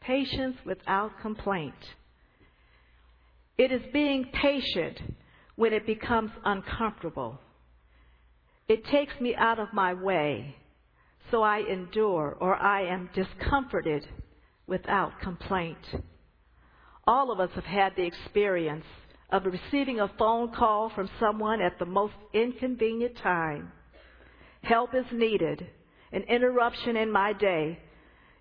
Patience 0.00 0.56
without 0.64 1.12
complaint. 1.21 1.75
It 3.59 3.71
is 3.71 3.82
being 3.92 4.25
patient 4.32 4.99
when 5.56 5.73
it 5.73 5.87
becomes 5.87 6.30
uncomfortable. 6.44 7.38
It 8.66 8.85
takes 8.87 9.12
me 9.21 9.35
out 9.37 9.59
of 9.59 9.68
my 9.75 9.92
way, 9.92 10.56
so 11.30 11.42
I 11.42 11.61
endure 11.61 12.37
or 12.40 12.56
I 12.56 12.87
am 12.87 13.11
discomforted 13.14 14.06
without 14.66 15.21
complaint. 15.21 15.76
All 17.06 17.32
of 17.32 17.40
us 17.40 17.50
have 17.54 17.64
had 17.64 17.97
the 17.97 18.04
experience 18.04 18.85
of 19.30 19.44
receiving 19.44 19.99
a 19.99 20.12
phone 20.18 20.52
call 20.52 20.90
from 20.94 21.11
someone 21.18 21.61
at 21.61 21.78
the 21.78 21.87
most 21.87 22.14
inconvenient 22.32 23.16
time. 23.23 23.73
Help 24.62 24.94
is 24.94 25.06
needed. 25.12 25.66
An 26.12 26.23
interruption 26.23 26.97
in 26.97 27.11
my 27.11 27.32
day 27.32 27.78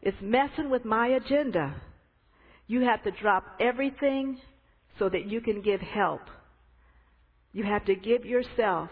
is 0.01 0.13
messing 0.22 0.70
with 0.70 0.86
my 0.86 1.08
agenda. 1.08 1.75
You 2.68 2.82
have 2.82 3.03
to 3.03 3.12
drop 3.12 3.46
everything 3.60 4.39
so 5.00 5.10
that 5.10 5.25
you 5.25 5.41
can 5.41 5.62
give 5.62 5.82
help. 5.82 6.22
You 7.53 7.63
have 7.63 7.86
to 7.86 7.96
give 7.96 8.25
yourself 8.25 8.89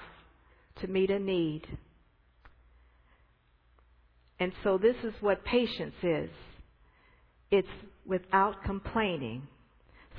to 0.81 0.87
meet 0.87 1.11
a 1.11 1.19
need. 1.19 1.63
And 4.39 4.51
so 4.63 4.77
this 4.77 4.95
is 5.03 5.13
what 5.21 5.43
patience 5.43 5.95
is. 6.01 6.29
It's 7.51 7.67
without 8.05 8.63
complaining. 8.63 9.47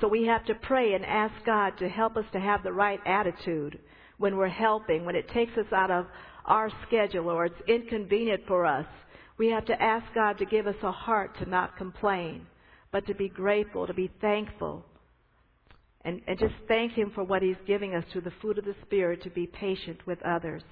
So 0.01 0.07
we 0.07 0.25
have 0.25 0.43
to 0.45 0.55
pray 0.55 0.95
and 0.95 1.05
ask 1.05 1.33
God 1.45 1.77
to 1.77 1.87
help 1.87 2.17
us 2.17 2.25
to 2.33 2.39
have 2.39 2.63
the 2.63 2.73
right 2.73 2.99
attitude 3.05 3.79
when 4.17 4.35
we're 4.35 4.47
helping, 4.47 5.05
when 5.05 5.15
it 5.15 5.29
takes 5.29 5.55
us 5.57 5.71
out 5.71 5.91
of 5.91 6.07
our 6.45 6.71
schedule 6.87 7.29
or 7.29 7.45
it's 7.45 7.61
inconvenient 7.67 8.41
for 8.47 8.65
us. 8.65 8.87
We 9.37 9.49
have 9.49 9.65
to 9.65 9.79
ask 9.79 10.05
God 10.15 10.39
to 10.39 10.45
give 10.45 10.65
us 10.65 10.75
a 10.81 10.91
heart 10.91 11.37
to 11.37 11.49
not 11.49 11.77
complain, 11.77 12.47
but 12.91 13.05
to 13.07 13.13
be 13.13 13.29
grateful, 13.29 13.85
to 13.85 13.93
be 13.93 14.11
thankful, 14.21 14.85
and, 16.03 16.21
and 16.27 16.39
just 16.39 16.55
thank 16.67 16.93
Him 16.93 17.11
for 17.13 17.23
what 17.23 17.43
He's 17.43 17.55
giving 17.67 17.93
us 17.93 18.03
through 18.11 18.21
the 18.21 18.33
fruit 18.41 18.57
of 18.57 18.65
the 18.65 18.75
Spirit 18.85 19.21
to 19.23 19.29
be 19.29 19.45
patient 19.45 19.99
with 20.07 20.21
others. 20.23 20.63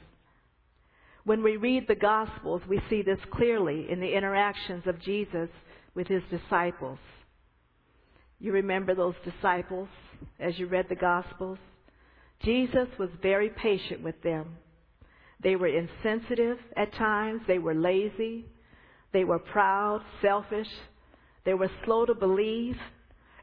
When 1.24 1.44
we 1.44 1.58
read 1.58 1.88
the 1.88 1.96
Gospels, 1.96 2.64
we 2.68 2.82
see 2.90 3.04
this 3.04 3.20
clearly 3.32 3.88
in 3.92 4.00
the 4.00 4.12
interactions 4.12 4.84
of 4.88 5.00
Jesus 5.02 5.50
with 5.94 6.08
His 6.08 6.24
disciples. 6.32 6.98
You 8.40 8.54
remember 8.54 8.96
those 8.96 9.16
disciples 9.26 9.90
as 10.40 10.58
you 10.58 10.68
read 10.68 10.88
the 10.90 10.96
Gospels? 10.96 11.58
Jesus 12.44 12.88
was 12.98 13.10
very 13.22 13.50
patient 13.50 14.02
with 14.02 14.22
them. 14.22 14.58
They 15.42 15.56
were 15.56 15.68
insensitive 15.68 16.58
at 16.76 16.94
times. 16.94 17.42
They 17.48 17.60
were 17.60 17.74
lazy. 17.74 18.46
They 19.12 19.24
were 19.24 19.40
proud, 19.40 20.02
selfish. 20.22 20.68
They 21.46 21.54
were 21.54 21.72
slow 21.84 22.06
to 22.06 22.16
believe. 22.16 22.78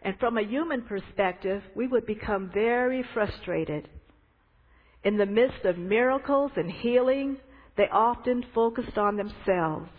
And 0.03 0.19
from 0.19 0.38
a 0.38 0.43
human 0.43 0.83
perspective, 0.83 1.62
we 1.75 1.87
would 1.87 2.07
become 2.07 2.50
very 2.53 3.05
frustrated. 3.12 3.88
In 5.05 5.19
the 5.19 5.26
midst 5.26 5.65
of 5.65 5.79
miracles 5.79 6.53
and 6.57 6.71
healing, 6.71 7.37
they 7.76 7.88
often 7.93 8.45
focused 8.55 8.97
on 8.97 9.17
themselves 9.17 9.91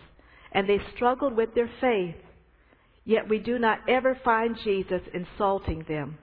and 0.52 0.68
they 0.68 0.80
struggled 0.94 1.36
with 1.36 1.54
their 1.54 1.70
faith. 1.80 2.16
Yet 3.08 3.26
we 3.26 3.38
do 3.38 3.58
not 3.58 3.78
ever 3.88 4.20
find 4.22 4.54
Jesus 4.62 5.00
insulting 5.14 5.82
them. 5.88 6.18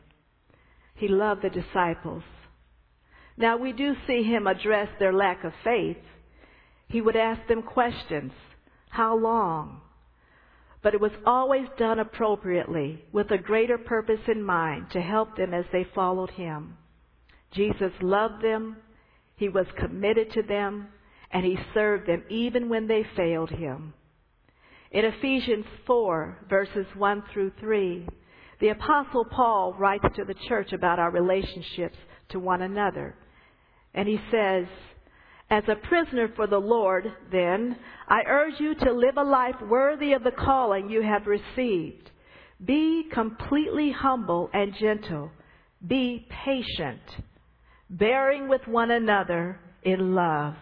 He 0.94 1.08
loved 1.08 1.42
the 1.42 1.50
disciples. 1.50 2.22
Now 3.36 3.58
we 3.58 3.72
do 3.72 3.96
see 4.06 4.22
him 4.22 4.46
address 4.46 4.88
their 5.00 5.12
lack 5.12 5.44
of 5.44 5.52
faith. 5.64 5.98
He 6.88 7.02
would 7.02 7.16
ask 7.16 7.48
them 7.48 7.64
questions. 7.64 8.34
How 8.90 9.18
long? 9.18 9.82
But 10.84 10.94
it 10.94 11.02
was 11.02 11.12
always 11.26 11.66
done 11.80 11.98
appropriately 11.98 13.04
with 13.12 13.32
a 13.32 13.40
greater 13.40 13.80
purpose 13.80 14.22
in 14.28 14.44
mind 14.44 14.92
to 14.92 15.02
help 15.02 15.36
them 15.36 15.56
as 15.56 15.66
they 15.72 15.88
followed 15.96 16.30
him. 16.30 16.78
Jesus 17.52 17.94
loved 18.00 18.44
them. 18.44 18.78
He 19.38 19.50
was 19.50 19.66
committed 19.80 20.34
to 20.34 20.44
them 20.44 20.90
and 21.32 21.44
he 21.44 21.58
served 21.74 22.08
them 22.08 22.24
even 22.30 22.70
when 22.70 22.86
they 22.86 23.08
failed 23.18 23.50
him. 23.50 23.96
In 24.96 25.04
Ephesians 25.04 25.66
4 25.86 26.38
verses 26.50 26.86
1 26.96 27.24
through 27.34 27.52
3, 27.60 28.08
the 28.62 28.70
apostle 28.70 29.26
Paul 29.26 29.76
writes 29.78 30.06
to 30.16 30.24
the 30.24 30.36
church 30.48 30.72
about 30.72 31.00
our 31.00 31.12
relationships 31.12 31.98
to 32.30 32.40
one 32.40 32.62
another. 32.62 33.14
And 33.94 34.08
he 34.08 34.18
says, 34.32 34.68
as 35.50 35.64
a 35.68 35.86
prisoner 35.90 36.32
for 36.38 36.48
the 36.48 36.60
Lord, 36.60 37.12
then, 37.30 37.76
I 38.08 38.22
urge 38.26 38.54
you 38.58 38.74
to 38.74 38.94
live 38.94 39.18
a 39.18 39.24
life 39.24 39.58
worthy 39.70 40.14
of 40.14 40.24
the 40.24 40.32
calling 40.32 40.90
you 40.90 41.02
have 41.02 41.28
received. 41.28 42.10
Be 42.64 43.10
completely 43.12 43.92
humble 43.92 44.50
and 44.54 44.74
gentle. 44.80 45.30
Be 45.86 46.26
patient, 46.46 47.02
bearing 47.90 48.48
with 48.48 48.66
one 48.66 48.92
another 48.92 49.60
in 49.84 50.16
love. 50.16 50.56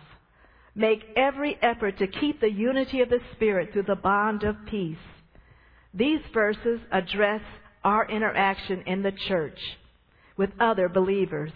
Make 0.76 1.04
every 1.16 1.58
effort 1.62 2.00
to 2.00 2.08
keep 2.08 2.42
the 2.42 2.52
unity 2.52 3.02
of 3.02 3.10
the 3.10 3.20
Spirit 3.34 3.72
through 3.72 3.84
the 3.84 3.96
bond 3.96 4.44
of 4.44 4.56
peace. 4.70 4.98
These 5.94 6.22
verses 6.34 6.80
address 6.92 7.42
our 7.84 8.10
interaction 8.10 8.84
in 8.88 9.04
the 9.04 9.12
church 9.28 9.60
with 10.36 10.50
other 10.60 10.90
believers. 10.90 11.52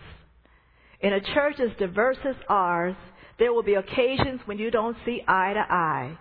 In 1.00 1.14
a 1.14 1.22
church 1.22 1.60
as 1.60 1.76
diverse 1.80 2.18
as 2.24 2.36
ours, 2.48 2.96
there 3.40 3.54
will 3.54 3.64
be 3.64 3.76
occasions 3.76 4.42
when 4.46 4.60
you 4.60 4.70
don't 4.70 4.98
see 5.06 5.24
eye 5.28 5.54
to 5.54 5.60
eye 5.60 6.18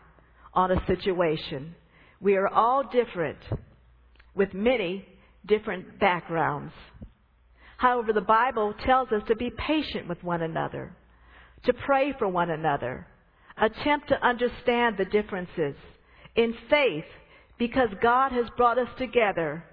on 0.55 0.71
a 0.71 0.87
situation. 0.87 1.75
We 2.21 2.37
are 2.37 2.49
all 2.49 2.83
different 2.91 3.38
with 4.35 4.55
many 4.55 5.07
different 5.45 5.99
backgrounds. 5.99 6.73
However, 7.76 8.12
the 8.12 8.23
Bible 8.23 8.75
tells 8.85 9.11
us 9.12 9.23
to 9.29 9.37
be 9.37 9.50
patient 9.50 10.09
with 10.09 10.23
one 10.25 10.43
another, 10.43 10.97
to 11.66 11.73
pray 11.73 12.14
for 12.18 12.28
one 12.28 12.50
another, 12.50 13.06
attempt 13.56 14.08
to 14.08 14.26
understand 14.26 14.96
the 14.96 15.04
differences 15.04 15.75
in 16.35 16.54
faith 16.70 17.04
because 17.58 17.88
God 18.02 18.32
has 18.32 18.46
brought 18.56 18.78
us 18.78 18.88
together 18.99 19.64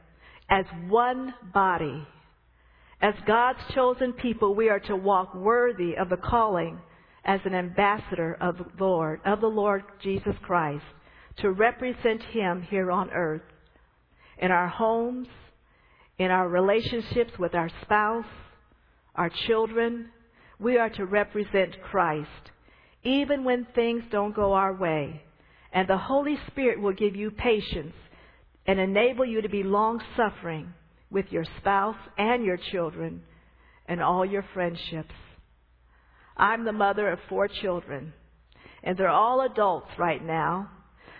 as 0.49 0.65
one 0.87 1.33
body. 1.53 2.07
As 3.01 3.13
God's 3.27 3.59
chosen 3.73 4.13
people, 4.13 4.55
we 4.55 4.69
are 4.69 4.79
to 4.81 4.95
walk 4.95 5.35
worthy 5.35 5.95
of 5.97 6.09
the 6.09 6.17
calling 6.17 6.79
as 7.25 7.39
an 7.45 7.53
ambassador 7.53 8.37
of 8.39 8.57
the 8.57 8.65
Lord, 8.79 9.19
of 9.25 9.41
the 9.41 9.47
Lord 9.47 9.83
Jesus 10.01 10.35
Christ, 10.41 10.83
to 11.37 11.51
represent 11.51 12.21
Him 12.23 12.61
here 12.61 12.91
on 12.91 13.09
earth. 13.11 13.41
In 14.37 14.51
our 14.51 14.67
homes, 14.67 15.27
in 16.17 16.31
our 16.31 16.47
relationships 16.47 17.33
with 17.37 17.55
our 17.55 17.69
spouse, 17.81 18.25
our 19.15 19.29
children, 19.47 20.09
we 20.63 20.77
are 20.77 20.89
to 20.91 21.05
represent 21.05 21.81
Christ, 21.81 22.29
even 23.03 23.43
when 23.43 23.67
things 23.75 24.03
don't 24.09 24.35
go 24.35 24.53
our 24.53 24.73
way. 24.73 25.21
And 25.71 25.87
the 25.87 25.97
Holy 25.97 26.37
Spirit 26.47 26.79
will 26.79 26.93
give 26.93 27.15
you 27.15 27.31
patience 27.31 27.93
and 28.65 28.79
enable 28.79 29.25
you 29.25 29.41
to 29.41 29.49
be 29.49 29.63
long 29.63 30.01
suffering 30.15 30.73
with 31.11 31.25
your 31.31 31.45
spouse 31.59 31.97
and 32.17 32.45
your 32.45 32.57
children 32.71 33.21
and 33.87 34.01
all 34.01 34.25
your 34.25 34.45
friendships. 34.53 35.13
I'm 36.37 36.63
the 36.63 36.71
mother 36.71 37.11
of 37.11 37.19
four 37.29 37.47
children, 37.47 38.13
and 38.83 38.97
they're 38.97 39.09
all 39.09 39.41
adults 39.41 39.89
right 39.97 40.23
now. 40.23 40.69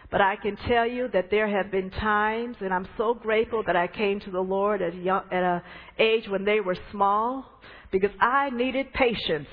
But 0.09 0.21
I 0.21 0.35
can 0.35 0.57
tell 0.67 0.85
you 0.85 1.09
that 1.13 1.31
there 1.31 1.47
have 1.47 1.71
been 1.71 1.89
times, 1.89 2.57
and 2.59 2.73
I'm 2.73 2.87
so 2.97 3.15
grateful 3.15 3.63
that 3.65 3.75
I 3.75 3.87
came 3.87 4.19
to 4.21 4.31
the 4.31 4.41
Lord 4.41 4.81
at, 4.81 4.95
young, 4.95 5.23
at 5.31 5.43
an 5.43 5.61
age 5.97 6.27
when 6.29 6.45
they 6.45 6.59
were 6.59 6.77
small, 6.91 7.45
because 7.93 8.09
I 8.19 8.49
needed 8.49 8.91
patience 8.91 9.47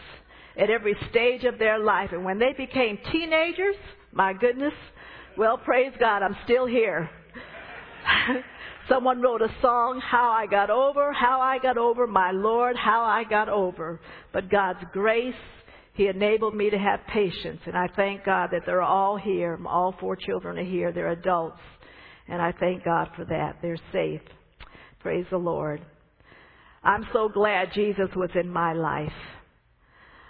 at 0.59 0.71
every 0.71 0.97
stage 1.11 1.45
of 1.45 1.59
their 1.59 1.79
life. 1.79 2.11
And 2.13 2.25
when 2.25 2.39
they 2.39 2.55
became 2.57 2.99
teenagers, 3.13 3.77
my 4.13 4.33
goodness, 4.33 4.73
well, 5.37 5.59
praise 5.59 5.93
God, 6.01 6.23
I'm 6.23 6.35
still 6.45 6.67
here. 6.67 7.09
Someone 8.89 9.21
wrote 9.21 9.43
a 9.43 9.55
song, 9.61 10.01
How 10.03 10.31
I 10.31 10.47
Got 10.47 10.71
Over, 10.71 11.13
How 11.13 11.41
I 11.41 11.59
Got 11.59 11.77
Over, 11.77 12.07
My 12.07 12.33
Lord, 12.33 12.77
How 12.77 13.05
I 13.05 13.25
Got 13.25 13.51
Over. 13.51 14.01
But 14.33 14.51
God's 14.51 14.81
grace, 14.91 15.35
He 15.93 16.09
enabled 16.09 16.57
me 16.57 16.71
to 16.71 16.79
have 16.79 17.01
patience. 17.13 17.61
And 17.67 17.77
I 17.77 17.89
thank 17.95 18.25
God 18.25 18.49
that 18.53 18.63
they're 18.65 18.83
all 18.83 19.19
here. 19.19 19.59
All 19.67 19.95
four 20.01 20.17
children 20.17 20.59
are 20.59 20.65
here. 20.65 20.93
They're 20.93 21.13
adults. 21.13 21.61
And 22.27 22.41
I 22.41 22.53
thank 22.59 22.85
God 22.85 23.11
for 23.15 23.27
that. 23.27 23.59
They're 23.61 23.77
safe. 23.93 24.23
Praise 25.01 25.27
the 25.31 25.37
Lord. 25.37 25.83
I'm 26.83 27.07
so 27.13 27.29
glad 27.29 27.73
Jesus 27.75 28.09
was 28.17 28.31
in 28.35 28.49
my 28.49 28.73
life. 28.73 29.13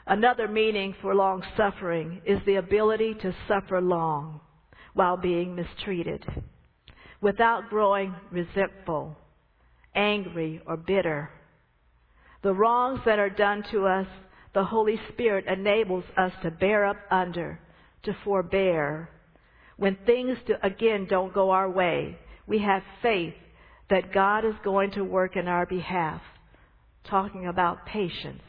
Another 0.07 0.49
meaning 0.49 0.95
for 1.01 1.15
long 1.15 1.43
suffering 1.57 2.21
is 2.27 2.41
the 2.45 2.57
ability 2.57 3.15
to 3.23 3.35
suffer 3.47 3.81
long 3.81 4.41
while 4.95 5.17
being 5.17 5.55
mistreated 5.55 6.25
without 7.21 7.69
growing 7.69 8.15
resentful, 8.31 9.17
angry, 9.95 10.61
or 10.67 10.77
bitter. 10.77 11.31
The 12.43 12.55
wrongs 12.55 13.01
that 13.05 13.19
are 13.19 13.31
done 13.31 13.63
to 13.71 13.87
us, 13.87 14.07
the 14.55 14.65
Holy 14.65 14.99
Spirit 15.13 15.47
enables 15.47 16.05
us 16.17 16.33
to 16.43 16.51
bear 16.51 16.87
up 16.87 16.97
under, 17.11 17.61
to 18.05 18.17
forbear. 18.25 19.11
When 19.77 19.97
things, 20.07 20.39
do, 20.47 20.55
again, 20.63 21.07
don't 21.09 21.35
go 21.35 21.51
our 21.51 21.71
way, 21.71 22.19
we 22.47 22.59
have 22.61 22.83
faith 23.03 23.35
that 23.91 24.13
God 24.13 24.45
is 24.45 24.55
going 24.65 24.93
to 24.93 25.05
work 25.05 25.37
in 25.37 25.47
our 25.47 25.67
behalf. 25.67 26.23
Talking 27.05 27.47
about 27.47 27.87
patience. 27.87 28.43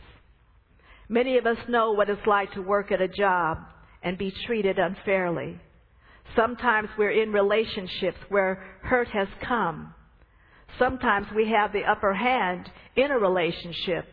Many 1.09 1.37
of 1.37 1.45
us 1.45 1.57
know 1.67 1.91
what 1.91 2.09
it's 2.09 2.25
like 2.25 2.53
to 2.53 2.61
work 2.61 2.91
at 2.91 3.01
a 3.01 3.07
job 3.07 3.59
and 4.03 4.17
be 4.17 4.33
treated 4.45 4.79
unfairly. 4.79 5.59
Sometimes 6.35 6.89
we're 6.97 7.11
in 7.11 7.31
relationships 7.31 8.17
where 8.29 8.63
hurt 8.83 9.09
has 9.09 9.27
come. 9.45 9.93
Sometimes 10.79 11.27
we 11.35 11.49
have 11.49 11.73
the 11.73 11.83
upper 11.83 12.13
hand 12.13 12.69
in 12.95 13.11
a 13.11 13.19
relationship 13.19 14.05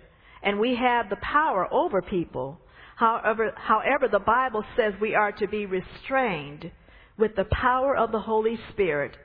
and 0.43 0.59
we 0.59 0.75
have 0.75 1.09
the 1.09 1.17
power 1.23 1.73
over 1.73 2.03
people. 2.03 2.59
However, 2.97 3.53
however, 3.57 4.09
the 4.11 4.19
Bible 4.19 4.65
says 4.77 4.93
we 5.01 5.15
are 5.15 5.33
to 5.33 5.47
be 5.47 5.67
restrained 5.67 6.71
with 7.17 7.35
the 7.37 7.47
power 7.53 7.97
of 7.97 8.13
the 8.13 8.21
Holy 8.21 8.59
Spirit 8.73 9.17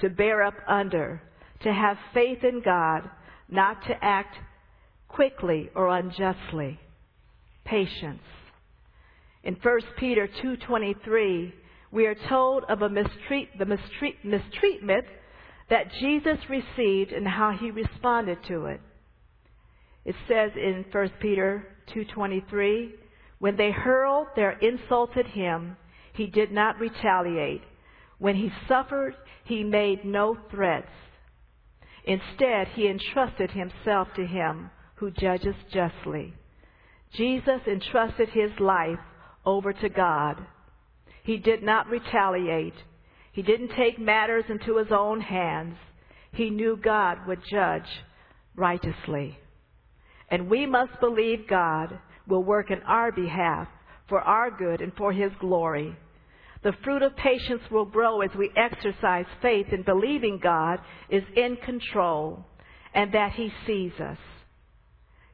to 0.00 0.10
bear 0.10 0.42
up 0.42 0.54
under, 0.68 1.22
to 1.62 1.72
have 1.72 1.96
faith 2.12 2.44
in 2.44 2.62
God, 2.62 3.08
not 3.48 3.82
to 3.86 4.04
act 4.04 4.36
quickly 5.14 5.70
or 5.74 5.88
unjustly. 5.88 6.78
Patience. 7.64 8.22
In 9.44 9.54
1 9.54 9.80
Peter 9.96 10.26
2:23, 10.26 11.52
we 11.90 12.06
are 12.06 12.14
told 12.28 12.64
of 12.64 12.82
a 12.82 12.88
mistreat, 12.88 13.56
the 13.58 13.66
mistreat, 13.66 14.24
mistreatment 14.24 15.04
that 15.68 15.92
Jesus 16.00 16.38
received 16.48 17.12
and 17.12 17.26
how 17.26 17.52
he 17.52 17.70
responded 17.70 18.42
to 18.44 18.66
it. 18.66 18.80
It 20.04 20.16
says 20.26 20.52
in 20.56 20.84
1 20.90 21.08
Peter 21.20 21.76
2:23, 21.88 22.94
when 23.38 23.56
they 23.56 23.70
hurled 23.70 24.28
their 24.34 24.52
insults 24.52 25.16
at 25.16 25.26
him, 25.26 25.76
he 26.14 26.26
did 26.26 26.52
not 26.52 26.78
retaliate. 26.78 27.62
When 28.18 28.36
he 28.36 28.52
suffered, 28.68 29.16
he 29.44 29.64
made 29.64 30.04
no 30.04 30.36
threats. 30.50 30.92
Instead, 32.04 32.68
he 32.68 32.88
entrusted 32.88 33.50
himself 33.50 34.12
to 34.14 34.26
him 34.26 34.70
who 35.02 35.10
judges 35.10 35.56
justly. 35.72 36.32
Jesus 37.12 37.60
entrusted 37.66 38.30
his 38.30 38.50
life 38.58 39.00
over 39.44 39.72
to 39.72 39.88
God 39.88 40.38
he 41.22 41.36
did 41.36 41.62
not 41.62 41.88
retaliate. 41.88 42.74
He 43.32 43.42
didn't 43.42 43.76
take 43.76 43.98
matters 43.98 44.44
into 44.48 44.76
his 44.76 44.88
own 44.90 45.20
hands. 45.20 45.76
he 46.34 46.48
knew 46.48 46.76
God 46.82 47.26
would 47.26 47.40
judge 47.50 47.88
righteously. 48.56 49.38
And 50.30 50.48
we 50.48 50.64
must 50.64 50.98
believe 50.98 51.46
God 51.46 51.98
will 52.26 52.42
work 52.42 52.70
in 52.70 52.80
our 52.86 53.12
behalf 53.12 53.68
for 54.08 54.20
our 54.20 54.50
good 54.50 54.80
and 54.80 54.94
for 54.96 55.12
his 55.12 55.30
glory. 55.40 55.94
The 56.62 56.72
fruit 56.84 57.02
of 57.02 57.14
patience 57.16 57.60
will 57.70 57.84
grow 57.84 58.22
as 58.22 58.30
we 58.34 58.50
exercise 58.56 59.26
faith 59.42 59.66
in 59.72 59.82
believing 59.82 60.38
God 60.42 60.80
is 61.10 61.24
in 61.36 61.56
control 61.56 62.46
and 62.94 63.12
that 63.12 63.32
he 63.32 63.52
sees 63.66 63.92
us. 64.00 64.18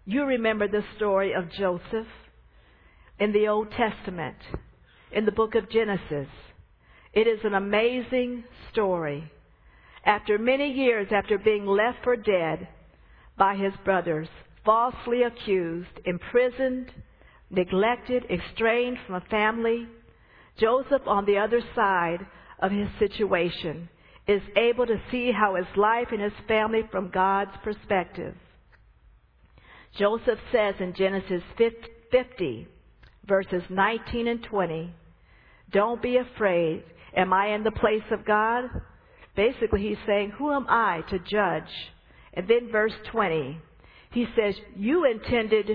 You 0.09 0.25
remember 0.25 0.67
the 0.67 0.85
story 0.97 1.35
of 1.35 1.53
Joseph 1.53 2.07
in 3.21 3.31
the 3.31 3.49
Old 3.49 3.71
Testament, 3.73 4.39
in 5.13 5.27
the 5.27 5.33
book 5.33 5.55
of 5.55 5.69
Genesis. 5.69 6.29
It 7.13 7.27
is 7.27 7.41
an 7.45 7.53
amazing 7.53 8.45
story. 8.73 9.31
After 10.07 10.39
many 10.39 10.73
years 10.73 11.09
after 11.11 11.37
being 11.37 11.67
left 11.67 11.99
for 12.05 12.17
dead 12.17 12.69
by 13.37 13.57
his 13.57 13.75
brothers, 13.85 14.29
falsely 14.65 15.25
accused, 15.25 16.01
imprisoned, 16.07 16.87
neglected, 17.51 18.25
estranged 18.31 19.03
from 19.07 19.17
a 19.17 19.29
family, 19.29 19.87
Joseph, 20.59 21.03
on 21.07 21.27
the 21.27 21.37
other 21.37 21.61
side 21.75 22.27
of 22.61 22.73
his 22.73 22.89
situation, 22.99 23.91
is 24.27 24.41
able 24.57 24.87
to 24.87 25.03
see 25.11 25.33
how 25.33 25.57
his 25.57 25.77
life 25.77 26.09
and 26.13 26.23
his 26.23 26.47
family 26.49 26.81
from 26.91 27.11
God's 27.11 27.53
perspective. 27.63 28.35
Joseph 29.97 30.39
says 30.53 30.75
in 30.81 30.95
Genesis 30.95 31.43
50, 31.57 32.69
verses 33.27 33.63
19 33.71 34.29
and 34.29 34.43
20, 34.43 34.93
Don't 35.73 36.03
be 36.03 36.17
afraid. 36.17 36.85
Am 37.17 37.33
I 37.33 37.55
in 37.55 37.65
the 37.65 37.71
place 37.71 38.03
of 38.11 38.25
God? 38.25 38.65
Basically, 39.35 39.81
he's 39.83 39.99
saying, 40.07 40.33
Who 40.39 40.53
am 40.53 40.67
I 40.69 41.03
to 41.11 41.19
judge? 41.19 41.71
And 42.35 42.47
then 42.49 42.71
verse 42.71 42.93
20, 43.11 43.59
he 44.13 44.27
says, 44.37 44.55
You 44.77 45.05
intended 45.05 45.67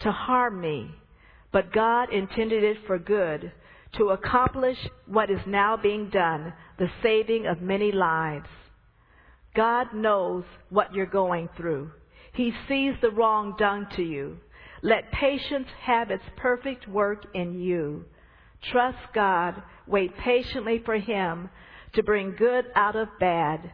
to 0.00 0.12
harm 0.12 0.60
me, 0.60 0.90
but 1.52 1.72
God 1.72 2.12
intended 2.12 2.64
it 2.64 2.78
for 2.86 2.98
good, 2.98 3.52
to 3.98 4.08
accomplish 4.08 4.78
what 5.06 5.30
is 5.30 5.40
now 5.46 5.76
being 5.76 6.10
done, 6.10 6.52
the 6.78 6.88
saving 7.02 7.46
of 7.46 7.60
many 7.60 7.92
lives. 7.92 8.48
God 9.54 9.88
knows 9.92 10.44
what 10.70 10.94
you're 10.94 11.06
going 11.06 11.48
through. 11.56 11.90
He 12.32 12.52
sees 12.68 12.94
the 13.00 13.10
wrong 13.10 13.54
done 13.58 13.88
to 13.96 14.02
you. 14.02 14.38
Let 14.82 15.12
patience 15.12 15.68
have 15.80 16.10
its 16.10 16.24
perfect 16.36 16.88
work 16.88 17.26
in 17.34 17.60
you. 17.60 18.04
Trust 18.70 18.98
God. 19.14 19.62
Wait 19.86 20.16
patiently 20.18 20.82
for 20.84 20.96
Him 20.96 21.50
to 21.94 22.02
bring 22.02 22.34
good 22.36 22.64
out 22.74 22.96
of 22.96 23.08
bad. 23.20 23.72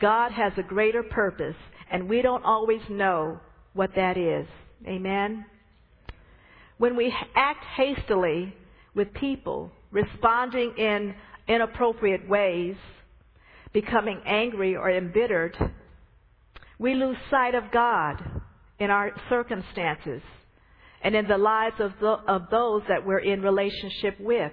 God 0.00 0.32
has 0.32 0.52
a 0.56 0.62
greater 0.62 1.02
purpose, 1.02 1.56
and 1.90 2.08
we 2.08 2.22
don't 2.22 2.44
always 2.44 2.82
know 2.90 3.40
what 3.72 3.90
that 3.94 4.16
is. 4.16 4.46
Amen. 4.86 5.46
When 6.78 6.96
we 6.96 7.14
act 7.34 7.64
hastily 7.76 8.54
with 8.94 9.14
people, 9.14 9.70
responding 9.90 10.74
in 10.76 11.14
inappropriate 11.48 12.28
ways, 12.28 12.76
becoming 13.72 14.20
angry 14.26 14.76
or 14.76 14.90
embittered, 14.90 15.56
we 16.78 16.94
lose 16.94 17.16
sight 17.30 17.54
of 17.54 17.64
God 17.72 18.22
in 18.78 18.90
our 18.90 19.12
circumstances 19.28 20.22
and 21.02 21.14
in 21.14 21.26
the 21.26 21.38
lives 21.38 21.76
of, 21.78 21.92
the, 22.00 22.16
of 22.28 22.50
those 22.50 22.82
that 22.88 23.06
we're 23.06 23.18
in 23.18 23.42
relationship 23.42 24.18
with. 24.20 24.52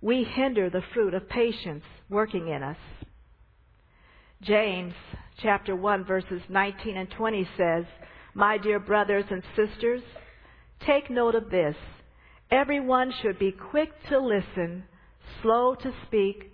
We 0.00 0.24
hinder 0.24 0.70
the 0.70 0.82
fruit 0.94 1.14
of 1.14 1.28
patience 1.28 1.84
working 2.08 2.48
in 2.48 2.62
us. 2.62 2.76
James 4.42 4.94
chapter 5.42 5.74
1 5.74 6.04
verses 6.04 6.42
19 6.48 6.96
and 6.96 7.10
20 7.10 7.48
says, 7.56 7.84
My 8.34 8.58
dear 8.58 8.78
brothers 8.78 9.24
and 9.30 9.42
sisters, 9.56 10.02
take 10.86 11.10
note 11.10 11.34
of 11.34 11.50
this. 11.50 11.74
Everyone 12.50 13.12
should 13.22 13.38
be 13.38 13.50
quick 13.50 13.90
to 14.08 14.20
listen, 14.20 14.84
slow 15.42 15.74
to 15.74 15.92
speak, 16.06 16.52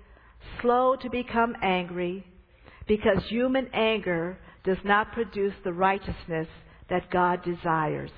slow 0.63 0.97
to 0.97 1.11
become 1.11 1.55
angry, 1.61 2.25
because 2.87 3.23
human 3.29 3.69
anger 3.75 4.39
does 4.65 4.79
not 4.85 5.13
produce 5.13 5.55
the 5.65 5.73
righteousness 5.73 6.49
that 6.89 7.11
God 7.11 7.43
desires. 7.45 8.11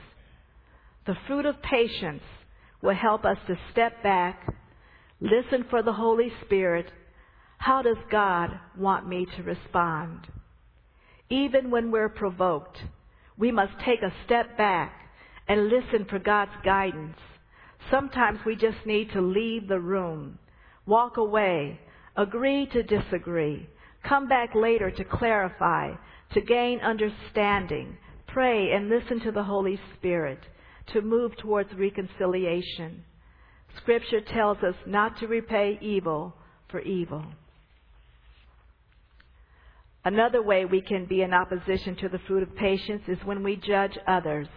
The 1.07 1.17
fruit 1.27 1.47
of 1.47 1.63
patience 1.63 2.23
will 2.83 2.95
help 2.95 3.25
us 3.25 3.39
to 3.47 3.57
step 3.73 4.03
back, 4.03 4.55
listen 5.21 5.65
for 5.71 5.83
the 5.83 5.93
Holy 5.93 6.33
Spirit. 6.45 6.87
How 7.59 7.83
does 7.83 7.97
God 8.11 8.51
want 8.77 9.09
me 9.09 9.27
to 9.37 9.43
respond? 9.43 10.27
Even 11.31 11.71
when 11.71 11.91
we're 11.91 12.11
provoked, 12.11 12.79
we 13.39 13.51
must 13.51 13.73
take 13.85 14.03
a 14.03 14.13
step 14.27 14.57
back 14.57 14.93
and 15.49 15.69
listen 15.69 16.07
for 16.09 16.19
God's 16.19 16.53
guidance. 16.65 17.17
Sometimes 17.91 18.39
we 18.47 18.57
just 18.57 18.79
need 18.87 19.11
to 19.13 19.21
leave 19.21 19.69
the 19.69 19.81
room, 19.81 20.39
walk 20.87 21.17
away, 21.17 21.81
agree 22.17 22.67
to 22.73 22.83
disagree, 22.83 23.69
come 24.07 24.29
back 24.29 24.55
later 24.55 24.91
to 24.91 25.05
clarify, 25.05 25.93
to 26.33 26.41
gain 26.41 26.81
understanding, 26.81 27.97
pray 28.27 28.73
and 28.73 28.89
listen 28.89 29.21
to 29.21 29.33
the 29.33 29.45
Holy 29.45 29.79
Spirit, 29.97 30.41
to 30.93 31.01
move 31.01 31.37
towards 31.37 31.73
reconciliation. 31.75 33.05
Scripture 33.77 34.21
tells 34.21 34.59
us 34.59 34.75
not 34.87 35.19
to 35.19 35.27
repay 35.27 35.79
evil 35.81 36.35
for 36.71 36.81
evil. 36.81 37.25
Another 40.05 40.43
way 40.43 40.65
we 40.65 40.83
can 40.83 41.07
be 41.07 41.23
in 41.23 41.33
opposition 41.33 41.97
to 41.97 42.09
the 42.09 42.19
fruit 42.27 42.43
of 42.43 42.55
patience 42.57 43.03
is 43.09 43.19
when 43.25 43.43
we 43.43 43.57
judge 43.57 43.97
others. 44.07 44.49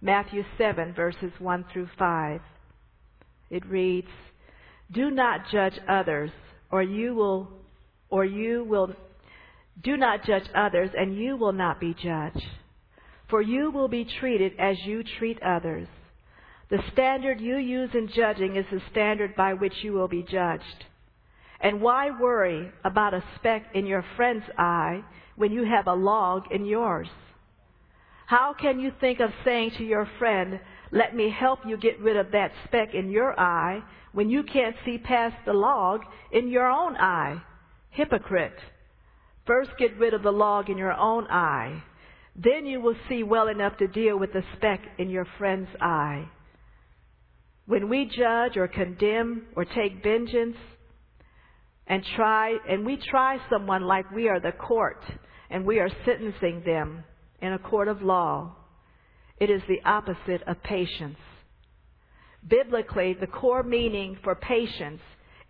Matthew 0.00 0.42
7 0.56 0.94
verses 0.94 1.32
1 1.38 1.66
through 1.72 1.88
5. 1.98 2.40
It 3.50 3.66
reads, 3.66 4.08
Do 4.90 5.10
not 5.10 5.50
judge 5.52 5.78
others, 5.86 6.30
or 6.70 6.82
you 6.82 7.14
will, 7.14 7.48
or 8.08 8.24
you 8.24 8.64
will 8.64 8.94
do 9.82 9.96
not 9.96 10.24
judge 10.24 10.48
others, 10.54 10.90
and 10.96 11.16
you 11.16 11.36
will 11.36 11.52
not 11.52 11.80
be 11.80 11.94
judged. 11.94 12.46
For 13.28 13.40
you 13.40 13.70
will 13.70 13.88
be 13.88 14.06
treated 14.20 14.52
as 14.58 14.76
you 14.84 15.02
treat 15.18 15.42
others. 15.42 15.88
The 16.70 16.82
standard 16.92 17.40
you 17.40 17.56
use 17.56 17.90
in 17.94 18.08
judging 18.14 18.56
is 18.56 18.66
the 18.70 18.80
standard 18.90 19.34
by 19.34 19.54
which 19.54 19.74
you 19.82 19.92
will 19.92 20.08
be 20.08 20.22
judged. 20.22 20.84
And 21.60 21.80
why 21.80 22.10
worry 22.10 22.70
about 22.84 23.14
a 23.14 23.24
speck 23.36 23.66
in 23.74 23.86
your 23.86 24.04
friend's 24.16 24.44
eye 24.58 25.02
when 25.36 25.52
you 25.52 25.64
have 25.64 25.86
a 25.86 25.94
log 25.94 26.44
in 26.50 26.64
yours? 26.64 27.08
How 28.26 28.54
can 28.58 28.80
you 28.80 28.92
think 29.00 29.20
of 29.20 29.30
saying 29.44 29.72
to 29.78 29.84
your 29.84 30.08
friend, 30.18 30.60
let 30.90 31.14
me 31.14 31.30
help 31.30 31.60
you 31.66 31.76
get 31.76 32.00
rid 32.00 32.16
of 32.16 32.32
that 32.32 32.52
speck 32.64 32.94
in 32.94 33.10
your 33.10 33.38
eye 33.38 33.82
when 34.12 34.30
you 34.30 34.42
can't 34.42 34.76
see 34.84 34.98
past 34.98 35.36
the 35.44 35.52
log 35.52 36.00
in 36.32 36.48
your 36.48 36.70
own 36.70 36.96
eye? 36.96 37.42
Hypocrite. 37.90 38.58
First 39.46 39.70
get 39.78 39.98
rid 39.98 40.14
of 40.14 40.22
the 40.22 40.30
log 40.30 40.70
in 40.70 40.78
your 40.78 40.92
own 40.92 41.26
eye. 41.26 41.82
Then 42.36 42.64
you 42.66 42.80
will 42.80 42.96
see 43.08 43.22
well 43.22 43.48
enough 43.48 43.76
to 43.78 43.86
deal 43.88 44.18
with 44.18 44.32
the 44.32 44.44
speck 44.56 44.80
in 44.98 45.10
your 45.10 45.26
friend's 45.38 45.68
eye. 45.80 46.28
When 47.66 47.88
we 47.88 48.06
judge 48.06 48.56
or 48.56 48.68
condemn 48.68 49.46
or 49.54 49.64
take 49.64 50.02
vengeance 50.02 50.56
and 51.86 52.04
try, 52.16 52.56
and 52.68 52.86
we 52.86 52.96
try 52.96 53.38
someone 53.50 53.82
like 53.82 54.10
we 54.10 54.28
are 54.28 54.40
the 54.40 54.52
court 54.52 55.02
and 55.50 55.64
we 55.64 55.78
are 55.78 55.90
sentencing 56.04 56.62
them 56.64 57.04
in 57.40 57.52
a 57.52 57.58
court 57.58 57.88
of 57.88 58.02
law, 58.02 58.54
it 59.38 59.50
is 59.50 59.62
the 59.68 59.82
opposite 59.84 60.42
of 60.46 60.62
patience. 60.62 61.18
Biblically, 62.46 63.14
the 63.20 63.26
core 63.26 63.62
meaning 63.62 64.16
for 64.24 64.34
patience 64.34 65.00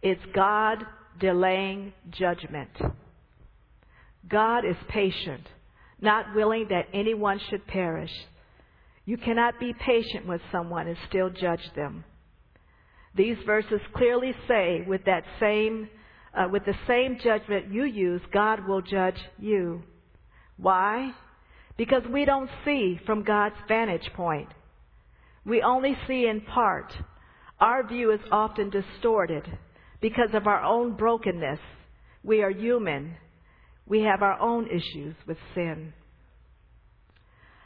is 0.02 0.16
God 0.35 0.85
delaying 1.20 1.92
judgment. 2.11 2.70
God 4.28 4.64
is 4.64 4.76
patient, 4.88 5.46
not 6.00 6.35
willing 6.35 6.66
that 6.70 6.87
anyone 6.92 7.40
should 7.50 7.66
perish. 7.66 8.11
You 9.04 9.16
cannot 9.16 9.58
be 9.58 9.74
patient 9.74 10.26
with 10.26 10.40
someone 10.52 10.87
and 10.87 10.96
still 11.08 11.30
judge 11.30 11.68
them. 11.74 12.04
These 13.14 13.37
verses 13.44 13.80
clearly 13.94 14.32
say 14.48 14.85
with 14.87 15.04
that 15.04 15.24
same, 15.40 15.88
uh, 16.35 16.48
with 16.50 16.64
the 16.64 16.76
same 16.87 17.18
judgment 17.22 17.72
you 17.72 17.85
use, 17.85 18.22
God 18.32 18.66
will 18.66 18.80
judge 18.80 19.18
you. 19.38 19.82
Why? 20.56 21.12
Because 21.76 22.02
we 22.11 22.24
don't 22.24 22.50
see 22.64 23.00
from 23.04 23.24
God's 23.24 23.56
vantage 23.68 24.08
point. 24.14 24.48
We 25.44 25.62
only 25.62 25.96
see 26.06 26.26
in 26.26 26.42
part. 26.42 26.92
Our 27.61 27.87
view 27.87 28.12
is 28.12 28.20
often 28.30 28.70
distorted 28.70 29.46
because 30.00 30.30
of 30.32 30.46
our 30.46 30.62
own 30.62 30.96
brokenness. 30.96 31.58
We 32.22 32.42
are 32.42 32.50
human 32.50 33.16
we 33.92 34.00
have 34.00 34.22
our 34.22 34.40
own 34.40 34.66
issues 34.68 35.14
with 35.26 35.37
sin. 35.55 35.92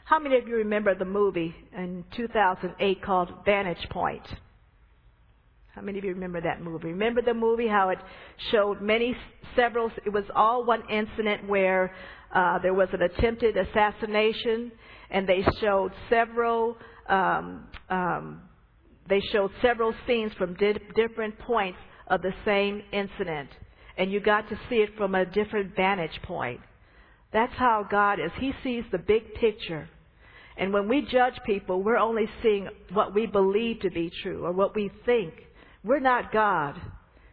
How 0.03 0.19
many 0.19 0.37
of 0.37 0.45
you 0.45 0.57
remember 0.57 0.93
the 0.93 1.05
movie 1.05 1.55
in 1.73 2.03
2008 2.17 3.01
called 3.01 3.29
Vantage 3.45 3.89
Point? 3.91 4.27
How 5.73 5.81
many 5.81 5.99
of 5.99 6.03
you 6.03 6.13
remember 6.13 6.41
that 6.41 6.61
movie? 6.61 6.89
Remember 6.89 7.21
the 7.21 7.33
movie, 7.33 7.69
how 7.69 7.91
it 7.91 7.99
showed 8.51 8.81
many, 8.81 9.15
several, 9.55 9.89
it 10.05 10.09
was 10.09 10.25
all 10.35 10.65
one 10.65 10.83
incident 10.89 11.47
where 11.47 11.93
uh, 12.35 12.59
there 12.59 12.73
was 12.73 12.89
an 12.91 13.03
attempted 13.03 13.55
assassination, 13.55 14.69
and 15.09 15.29
they 15.29 15.45
showed 15.61 15.93
several, 16.09 16.75
um, 17.07 17.69
um, 17.89 18.41
they 19.07 19.21
showed 19.31 19.51
several 19.61 19.93
scenes 20.05 20.33
from 20.37 20.55
di- 20.55 20.75
different 20.93 21.39
points 21.39 21.79
of 22.07 22.21
the 22.21 22.33
same 22.43 22.81
incident. 22.91 23.49
And 23.97 24.11
you 24.11 24.19
got 24.19 24.47
to 24.49 24.59
see 24.69 24.77
it 24.77 24.95
from 24.97 25.15
a 25.15 25.25
different 25.25 25.75
vantage 25.75 26.21
point. 26.23 26.59
That's 27.33 27.53
how 27.53 27.85
God 27.89 28.19
is. 28.19 28.31
He 28.39 28.53
sees 28.63 28.83
the 28.91 28.99
big 28.99 29.33
picture. 29.35 29.89
And 30.57 30.73
when 30.73 30.87
we 30.87 31.01
judge 31.01 31.35
people, 31.45 31.83
we're 31.83 31.97
only 31.97 32.29
seeing 32.41 32.67
what 32.93 33.13
we 33.13 33.25
believe 33.25 33.81
to 33.81 33.89
be 33.89 34.11
true 34.23 34.45
or 34.45 34.51
what 34.51 34.75
we 34.75 34.91
think. 35.05 35.33
We're 35.83 35.99
not 35.99 36.31
God. 36.31 36.79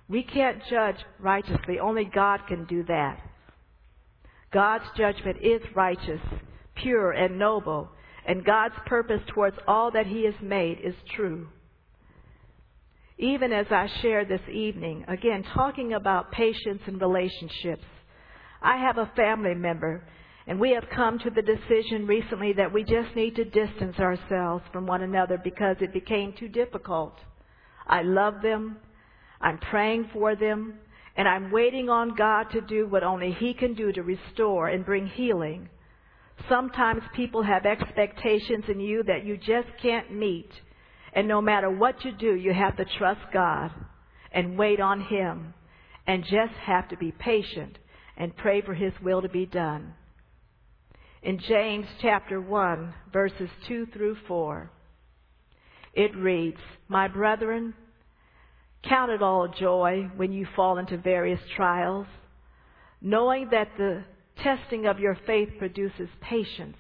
We 0.09 0.23
can't 0.23 0.59
judge 0.71 0.97
righteously. 1.19 1.79
Only 1.81 2.05
God 2.05 2.41
can 2.49 2.65
do 2.67 2.85
that. 2.85 3.21
God's 4.53 4.85
judgment 4.97 5.39
is 5.43 5.63
righteous, 5.75 6.21
pure, 6.77 7.11
and 7.13 7.39
noble, 7.39 7.89
and 8.27 8.45
God's 8.45 8.75
purpose 8.87 9.21
towards 9.35 9.57
all 9.67 9.91
that 9.93 10.07
He 10.07 10.25
has 10.25 10.35
made 10.41 10.79
is 10.83 10.95
true. 11.17 11.49
Even 13.19 13.53
as 13.53 13.67
I 13.71 13.89
share 14.03 14.25
this 14.25 14.41
evening, 14.53 15.05
again, 15.07 15.45
talking 15.55 15.93
about 15.93 16.33
patience 16.33 16.83
and 16.87 17.01
relationships, 17.01 17.85
I 18.61 18.79
have 18.79 18.99
a 18.99 19.13
family 19.15 19.55
member, 19.55 20.05
and 20.47 20.59
we 20.59 20.73
have 20.73 20.85
come 20.95 21.19
to 21.21 21.31
the 21.31 21.43
decision 21.43 22.07
recently 22.07 22.53
that 22.55 22.73
we 22.73 22.83
just 22.83 23.15
need 23.15 23.37
to 23.37 23.45
distance 23.45 23.99
ourselves 23.99 24.65
from 24.73 24.87
one 24.87 25.03
another 25.03 25.39
because 25.43 25.77
it 25.81 25.93
became 25.93 26.33
too 26.33 26.49
difficult. 26.49 27.15
I 27.87 28.03
love 28.03 28.43
them. 28.43 28.79
I'm 29.41 29.59
praying 29.59 30.11
for 30.13 30.35
them. 30.35 30.75
And 31.17 31.29
I'm 31.29 31.53
waiting 31.53 31.89
on 31.89 32.17
God 32.17 32.51
to 32.51 32.61
do 32.61 32.89
what 32.89 33.05
only 33.05 33.33
He 33.39 33.55
can 33.55 33.75
do 33.75 33.93
to 33.93 34.03
restore 34.03 34.69
and 34.69 34.85
bring 34.85 35.07
healing. 35.07 35.69
Sometimes 36.49 37.03
people 37.15 37.43
have 37.45 37.65
expectations 37.65 38.65
in 38.69 38.81
you 38.81 39.05
that 39.05 39.25
you 39.25 39.37
just 39.37 39.69
can't 39.81 40.13
meet. 40.13 40.51
And 41.15 41.29
no 41.29 41.41
matter 41.41 41.71
what 41.71 42.05
you 42.05 42.13
do, 42.13 42.35
you 42.35 42.53
have 42.53 42.77
to 42.77 42.85
trust 42.99 43.21
God 43.33 43.71
and 44.33 44.59
wait 44.59 44.81
on 44.81 45.01
Him 45.01 45.55
and 46.07 46.25
just 46.25 46.53
have 46.67 46.89
to 46.89 46.97
be 46.97 47.13
patient 47.13 47.79
and 48.17 48.37
pray 48.37 48.61
for 48.61 48.75
His 48.75 48.93
will 49.03 49.23
to 49.23 49.29
be 49.29 49.47
done. 49.47 49.95
In 51.23 51.39
James 51.39 51.87
chapter 52.03 52.41
1, 52.41 52.95
verses 53.13 53.49
2 53.69 53.87
through 53.95 54.17
4, 54.27 54.71
it 55.95 56.15
reads, 56.17 56.59
My 56.89 57.07
brethren, 57.07 57.75
count 58.83 59.13
it 59.13 59.23
all 59.23 59.49
joy 59.49 60.11
when 60.17 60.33
you 60.33 60.47
fall 60.57 60.79
into 60.79 60.99
various 60.99 61.41
trials, 61.57 62.07
knowing 63.01 63.49
that 63.53 63.69
the 63.79 64.05
testing 64.43 64.87
of 64.87 64.99
your 64.99 65.17
faith 65.27 65.49
produces 65.59 66.09
patience. 66.21 66.77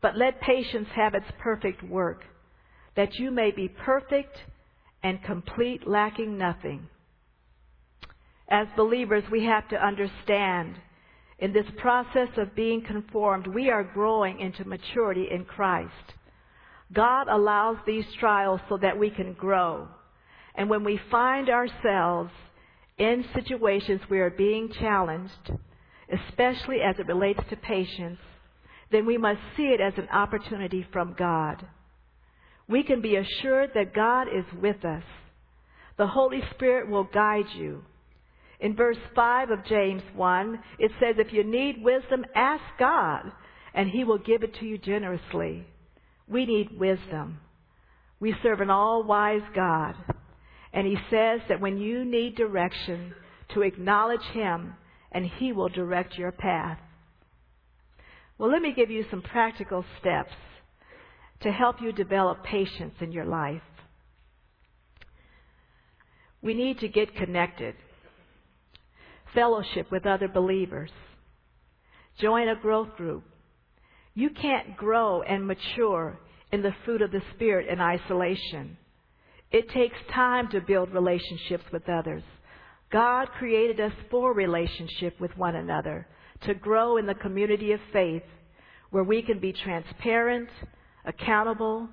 But 0.00 0.16
let 0.16 0.40
patience 0.40 0.88
have 0.94 1.14
its 1.14 1.26
perfect 1.38 1.82
work 1.82 2.24
that 2.96 3.14
you 3.14 3.30
may 3.30 3.50
be 3.50 3.68
perfect 3.68 4.36
and 5.02 5.22
complete, 5.22 5.86
lacking 5.86 6.38
nothing. 6.38 6.88
As 8.48 8.66
believers, 8.76 9.24
we 9.30 9.44
have 9.44 9.68
to 9.68 9.76
understand 9.76 10.76
in 11.38 11.52
this 11.52 11.66
process 11.78 12.28
of 12.36 12.54
being 12.54 12.82
conformed, 12.82 13.46
we 13.46 13.70
are 13.70 13.82
growing 13.82 14.40
into 14.40 14.64
maturity 14.64 15.28
in 15.30 15.44
Christ. 15.44 16.14
God 16.92 17.26
allows 17.28 17.76
these 17.86 18.04
trials 18.20 18.60
so 18.68 18.78
that 18.80 18.98
we 18.98 19.10
can 19.10 19.32
grow. 19.32 19.88
And 20.54 20.70
when 20.70 20.84
we 20.84 21.00
find 21.10 21.48
ourselves 21.48 22.30
in 22.98 23.24
situations 23.34 24.00
where 24.06 24.20
we 24.20 24.26
are 24.26 24.36
being 24.36 24.70
challenged, 24.78 25.50
especially 26.28 26.80
as 26.80 26.98
it 26.98 27.08
relates 27.08 27.40
to 27.50 27.56
patience, 27.56 28.20
then 28.92 29.04
we 29.04 29.18
must 29.18 29.40
see 29.56 29.64
it 29.64 29.80
as 29.80 29.94
an 29.96 30.08
opportunity 30.10 30.86
from 30.92 31.16
God 31.18 31.66
we 32.68 32.82
can 32.82 33.00
be 33.00 33.16
assured 33.16 33.70
that 33.74 33.94
God 33.94 34.28
is 34.28 34.44
with 34.60 34.84
us. 34.84 35.02
The 35.96 36.06
Holy 36.06 36.40
Spirit 36.54 36.88
will 36.88 37.04
guide 37.04 37.46
you. 37.56 37.82
In 38.60 38.74
verse 38.74 38.96
5 39.14 39.50
of 39.50 39.64
James 39.66 40.02
1, 40.14 40.58
it 40.78 40.90
says, 40.98 41.16
If 41.18 41.32
you 41.32 41.44
need 41.44 41.82
wisdom, 41.82 42.24
ask 42.34 42.62
God, 42.78 43.30
and 43.74 43.90
He 43.90 44.04
will 44.04 44.18
give 44.18 44.42
it 44.42 44.54
to 44.60 44.64
you 44.64 44.78
generously. 44.78 45.66
We 46.26 46.46
need 46.46 46.78
wisdom. 46.78 47.40
We 48.20 48.34
serve 48.42 48.60
an 48.60 48.70
all 48.70 49.02
wise 49.02 49.42
God. 49.54 49.94
And 50.72 50.86
He 50.86 50.96
says 51.10 51.40
that 51.48 51.60
when 51.60 51.78
you 51.78 52.04
need 52.04 52.36
direction, 52.36 53.14
to 53.52 53.62
acknowledge 53.62 54.24
Him, 54.32 54.74
and 55.12 55.26
He 55.26 55.52
will 55.52 55.68
direct 55.68 56.16
your 56.16 56.32
path. 56.32 56.78
Well, 58.38 58.50
let 58.50 58.62
me 58.62 58.72
give 58.74 58.90
you 58.90 59.04
some 59.10 59.22
practical 59.22 59.84
steps 60.00 60.32
to 61.40 61.52
help 61.52 61.80
you 61.80 61.92
develop 61.92 62.42
patience 62.44 62.94
in 63.00 63.12
your 63.12 63.24
life. 63.24 63.62
We 66.42 66.54
need 66.54 66.80
to 66.80 66.88
get 66.88 67.14
connected, 67.16 67.74
fellowship 69.34 69.90
with 69.90 70.06
other 70.06 70.28
believers, 70.28 70.90
join 72.20 72.48
a 72.48 72.56
growth 72.56 72.96
group. 72.96 73.24
You 74.14 74.30
can't 74.30 74.76
grow 74.76 75.22
and 75.22 75.46
mature 75.46 76.18
in 76.52 76.62
the 76.62 76.74
fruit 76.84 77.02
of 77.02 77.10
the 77.10 77.22
Spirit 77.34 77.68
in 77.68 77.80
isolation. 77.80 78.76
It 79.50 79.70
takes 79.70 79.96
time 80.12 80.48
to 80.50 80.60
build 80.60 80.92
relationships 80.92 81.64
with 81.72 81.88
others. 81.88 82.22
God 82.92 83.28
created 83.38 83.80
us 83.80 83.92
for 84.10 84.32
relationship 84.32 85.20
with 85.20 85.36
one 85.36 85.56
another, 85.56 86.06
to 86.42 86.54
grow 86.54 86.96
in 86.96 87.06
the 87.06 87.14
community 87.14 87.72
of 87.72 87.80
faith 87.92 88.22
where 88.90 89.02
we 89.02 89.22
can 89.22 89.40
be 89.40 89.52
transparent, 89.52 90.48
accountable, 91.04 91.88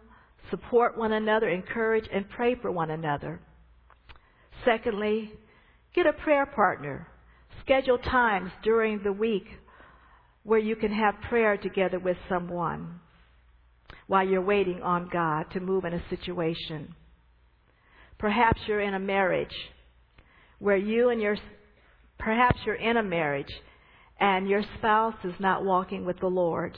support 0.50 0.98
one 0.98 1.12
another, 1.12 1.50
encourage, 1.50 2.06
and 2.12 2.30
pray 2.30 2.56
for 2.56 2.72
one 2.72 2.92
another. 2.92 3.40
Secondly, 4.66 5.32
get 5.94 6.06
a 6.06 6.14
prayer 6.14 6.46
partner. 6.46 7.08
Schedule 7.64 7.98
times 7.98 8.52
during 8.64 9.02
the 9.04 9.12
week 9.12 9.46
where 10.44 10.60
you 10.60 10.76
can 10.76 10.92
have 10.92 11.16
prayer 11.30 11.58
together 11.58 12.00
with 12.00 12.18
someone 12.28 13.00
while 14.08 14.28
you're 14.28 14.42
waiting 14.42 14.82
on 14.82 15.10
God 15.12 15.46
to 15.54 15.60
move 15.60 15.86
in 15.86 15.94
a 15.94 16.10
situation. 16.10 16.96
Perhaps 18.18 18.62
you're 18.68 18.82
in 18.82 18.94
a 18.94 19.00
marriage 19.00 19.56
where 20.60 20.78
you 20.78 21.10
and 21.10 21.22
your, 21.22 21.38
perhaps 22.20 22.60
you're 22.66 22.76
in 22.76 22.98
a 22.98 23.04
marriage 23.04 23.52
and 24.20 24.48
your 24.48 24.64
spouse 24.78 25.16
is 25.24 25.34
not 25.40 25.66
walking 25.66 26.06
with 26.06 26.20
the 26.20 26.28
Lord. 26.28 26.78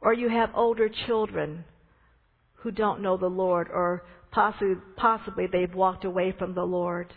Or 0.00 0.12
you 0.12 0.28
have 0.28 0.50
older 0.54 0.88
children 1.06 1.64
who 2.54 2.70
don't 2.70 3.02
know 3.02 3.16
the 3.16 3.26
Lord, 3.26 3.68
or 3.72 4.04
possibly, 4.30 4.76
possibly 4.96 5.46
they've 5.46 5.74
walked 5.74 6.04
away 6.04 6.34
from 6.38 6.54
the 6.54 6.64
Lord. 6.64 7.12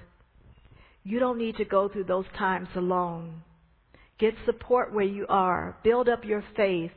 You 1.04 1.20
don't 1.20 1.38
need 1.38 1.58
to 1.58 1.66
go 1.66 1.90
through 1.90 2.06
those 2.06 2.26
times 2.38 2.68
alone. 2.76 3.42
Get 4.20 4.36
support 4.46 4.94
where 4.94 5.06
you 5.06 5.26
are. 5.30 5.78
Build 5.84 6.08
up 6.08 6.24
your 6.24 6.44
faith. 6.56 6.92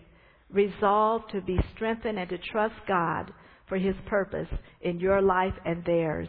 Resolve 0.51 1.23
to 1.33 1.41
be 1.41 1.59
strengthened 1.75 2.19
and 2.19 2.29
to 2.29 2.39
trust 2.39 2.75
God 2.87 3.33
for 3.67 3.79
His 3.79 3.95
purpose 4.07 4.49
in 4.83 5.01
your 5.01 5.23
life 5.23 5.55
and 5.65 5.83
theirs. 5.85 6.29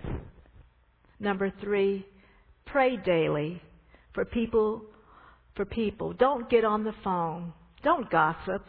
Number 1.20 1.52
three, 1.62 2.06
pray 2.66 2.96
daily 2.98 3.62
for 4.14 4.24
people, 4.24 4.84
for 5.56 5.66
people. 5.66 6.14
Don't 6.14 6.50
get 6.50 6.64
on 6.64 6.86
the 6.86 6.96
phone. 7.04 7.54
Don't 7.84 8.10
gossip. 8.10 8.64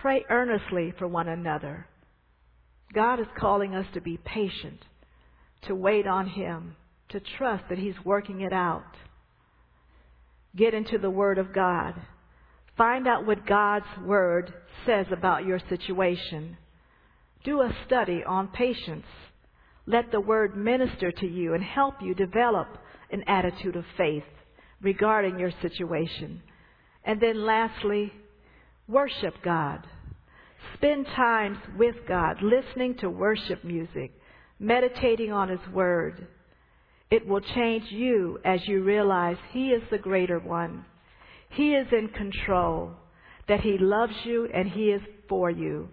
Pray 0.00 0.24
earnestly 0.30 0.94
for 0.98 1.06
one 1.06 1.28
another. 1.28 1.86
God 2.94 3.20
is 3.20 3.26
calling 3.38 3.74
us 3.74 3.86
to 3.92 4.00
be 4.00 4.18
patient, 4.24 4.82
to 5.66 5.74
wait 5.74 6.06
on 6.06 6.26
Him, 6.26 6.74
to 7.10 7.20
trust 7.38 7.64
that 7.68 7.78
He's 7.78 7.94
working 8.04 8.40
it 8.40 8.52
out. 8.52 8.96
Get 10.56 10.72
into 10.72 10.96
the 10.96 11.10
Word 11.10 11.36
of 11.36 11.52
God. 11.52 11.94
Find 12.78 13.06
out 13.06 13.26
what 13.26 13.46
God's 13.46 13.84
Word 14.04 14.54
says 14.86 15.06
about 15.12 15.44
your 15.44 15.60
situation. 15.68 16.56
Do 17.44 17.60
a 17.60 17.76
study 17.86 18.22
on 18.26 18.48
patience. 18.48 19.06
Let 19.86 20.10
the 20.10 20.20
Word 20.20 20.56
minister 20.56 21.12
to 21.12 21.26
you 21.26 21.52
and 21.52 21.62
help 21.62 21.96
you 22.00 22.14
develop 22.14 22.68
an 23.12 23.22
attitude 23.26 23.76
of 23.76 23.84
faith 23.98 24.24
regarding 24.80 25.38
your 25.38 25.52
situation. 25.60 26.40
And 27.04 27.20
then 27.20 27.44
lastly, 27.44 28.12
Worship 28.90 29.34
God. 29.44 29.86
Spend 30.74 31.06
times 31.14 31.58
with 31.78 31.94
God, 32.08 32.38
listening 32.42 32.96
to 32.96 33.08
worship 33.08 33.62
music, 33.62 34.10
meditating 34.58 35.30
on 35.30 35.48
His 35.48 35.60
Word. 35.72 36.26
It 37.08 37.24
will 37.24 37.40
change 37.40 37.84
you 37.90 38.40
as 38.44 38.66
you 38.66 38.82
realize 38.82 39.36
He 39.52 39.68
is 39.68 39.82
the 39.92 39.98
greater 39.98 40.40
one. 40.40 40.84
He 41.50 41.74
is 41.74 41.86
in 41.92 42.08
control, 42.08 42.90
that 43.46 43.60
He 43.60 43.78
loves 43.78 44.14
you 44.24 44.48
and 44.52 44.68
He 44.68 44.86
is 44.90 45.02
for 45.28 45.50
you. 45.50 45.88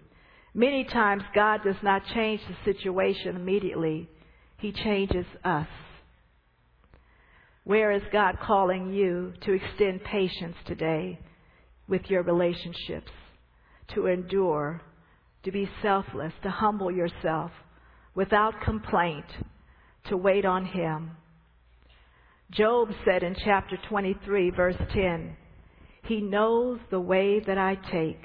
Many 0.52 0.82
times 0.82 1.22
God 1.36 1.60
does 1.62 1.80
not 1.84 2.02
change 2.12 2.40
the 2.48 2.72
situation 2.72 3.36
immediately. 3.36 4.08
He 4.56 4.72
changes 4.72 5.26
us. 5.44 5.68
Where 7.62 7.92
is 7.92 8.02
God 8.10 8.38
calling 8.42 8.92
you 8.92 9.34
to 9.42 9.52
extend 9.52 10.02
patience 10.02 10.56
today 10.66 11.20
with 11.88 12.02
your 12.08 12.22
relationships, 12.22 13.10
to 13.94 14.06
endure, 14.06 14.82
to 15.44 15.50
be 15.50 15.68
selfless, 15.82 16.32
to 16.42 16.50
humble 16.50 16.90
yourself 16.90 17.50
without 18.14 18.60
complaint, 18.64 19.24
to 20.08 20.16
wait 20.16 20.44
on 20.44 20.66
Him? 20.66 21.12
Job 22.50 22.88
said 23.04 23.22
in 23.22 23.36
chapter 23.44 23.78
23, 23.88 24.50
verse 24.50 24.76
10, 24.92 25.36
He 26.04 26.20
knows 26.20 26.78
the 26.90 27.00
way 27.00 27.40
that 27.40 27.58
I 27.58 27.76
take, 27.90 28.24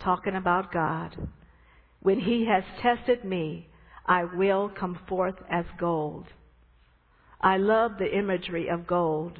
talking 0.00 0.34
about 0.34 0.72
God. 0.72 1.16
When 2.00 2.20
He 2.20 2.46
has 2.46 2.64
tested 2.82 3.24
me, 3.24 3.68
I 4.06 4.24
will 4.24 4.70
come 4.70 4.98
forth 5.08 5.34
as 5.50 5.64
gold. 5.78 6.26
I 7.40 7.58
love 7.58 7.92
the 7.98 8.16
imagery 8.16 8.68
of 8.68 8.86
gold. 8.86 9.38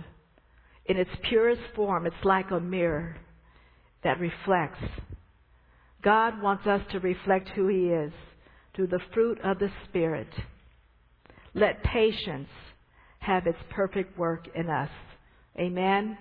In 0.86 0.96
its 0.96 1.10
purest 1.28 1.62
form, 1.74 2.06
it's 2.06 2.24
like 2.24 2.50
a 2.50 2.60
mirror 2.60 3.16
that 4.04 4.20
reflects. 4.20 4.82
God 6.02 6.40
wants 6.42 6.66
us 6.66 6.80
to 6.92 7.00
reflect 7.00 7.48
who 7.50 7.68
He 7.68 7.88
is 7.88 8.12
through 8.74 8.88
the 8.88 9.00
fruit 9.12 9.38
of 9.42 9.58
the 9.58 9.70
Spirit. 9.88 10.28
Let 11.54 11.82
patience 11.82 12.48
have 13.18 13.46
its 13.46 13.58
perfect 13.70 14.16
work 14.16 14.46
in 14.54 14.70
us. 14.70 14.90
Amen. 15.58 16.16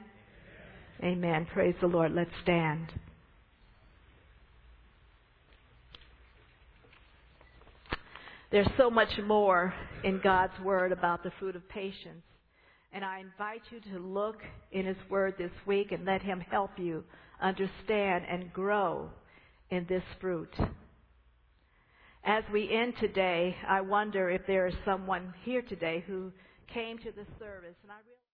Amen. 1.04 1.48
Praise 1.54 1.76
the 1.80 1.88
Lord. 1.88 2.12
Let's 2.14 2.32
stand. 2.42 2.88
There's 8.50 8.68
so 8.78 8.90
much 8.90 9.10
more 9.26 9.74
in 10.04 10.20
God's 10.24 10.58
Word 10.64 10.92
about 10.92 11.22
the 11.22 11.32
fruit 11.38 11.56
of 11.56 11.68
patience. 11.70 12.24
And 12.94 13.04
I 13.04 13.20
invite 13.20 13.62
you 13.70 13.80
to 13.92 14.00
look 14.00 14.38
in 14.72 14.86
His 14.86 14.98
Word 15.10 15.36
this 15.38 15.52
week 15.66 15.92
and 15.92 16.06
let 16.06 16.22
Him 16.22 16.40
help 16.40 16.72
you 16.78 17.04
understand 17.42 18.26
and 18.30 18.52
grow 18.54 19.10
in 19.70 19.86
this 19.90 20.04
fruit. 20.20 20.54
As 22.24 22.44
we 22.52 22.70
end 22.72 22.94
today, 23.00 23.56
I 23.68 23.82
wonder 23.82 24.30
if 24.30 24.42
there 24.48 24.68
is 24.68 24.74
someone 24.86 25.34
here 25.44 25.62
today 25.62 26.04
who 26.08 26.32
came 26.74 26.98
to 27.00 27.12
the 27.12 27.26
service. 27.40 27.76
And 27.84 27.92
I 27.92 28.00
really 28.06 28.27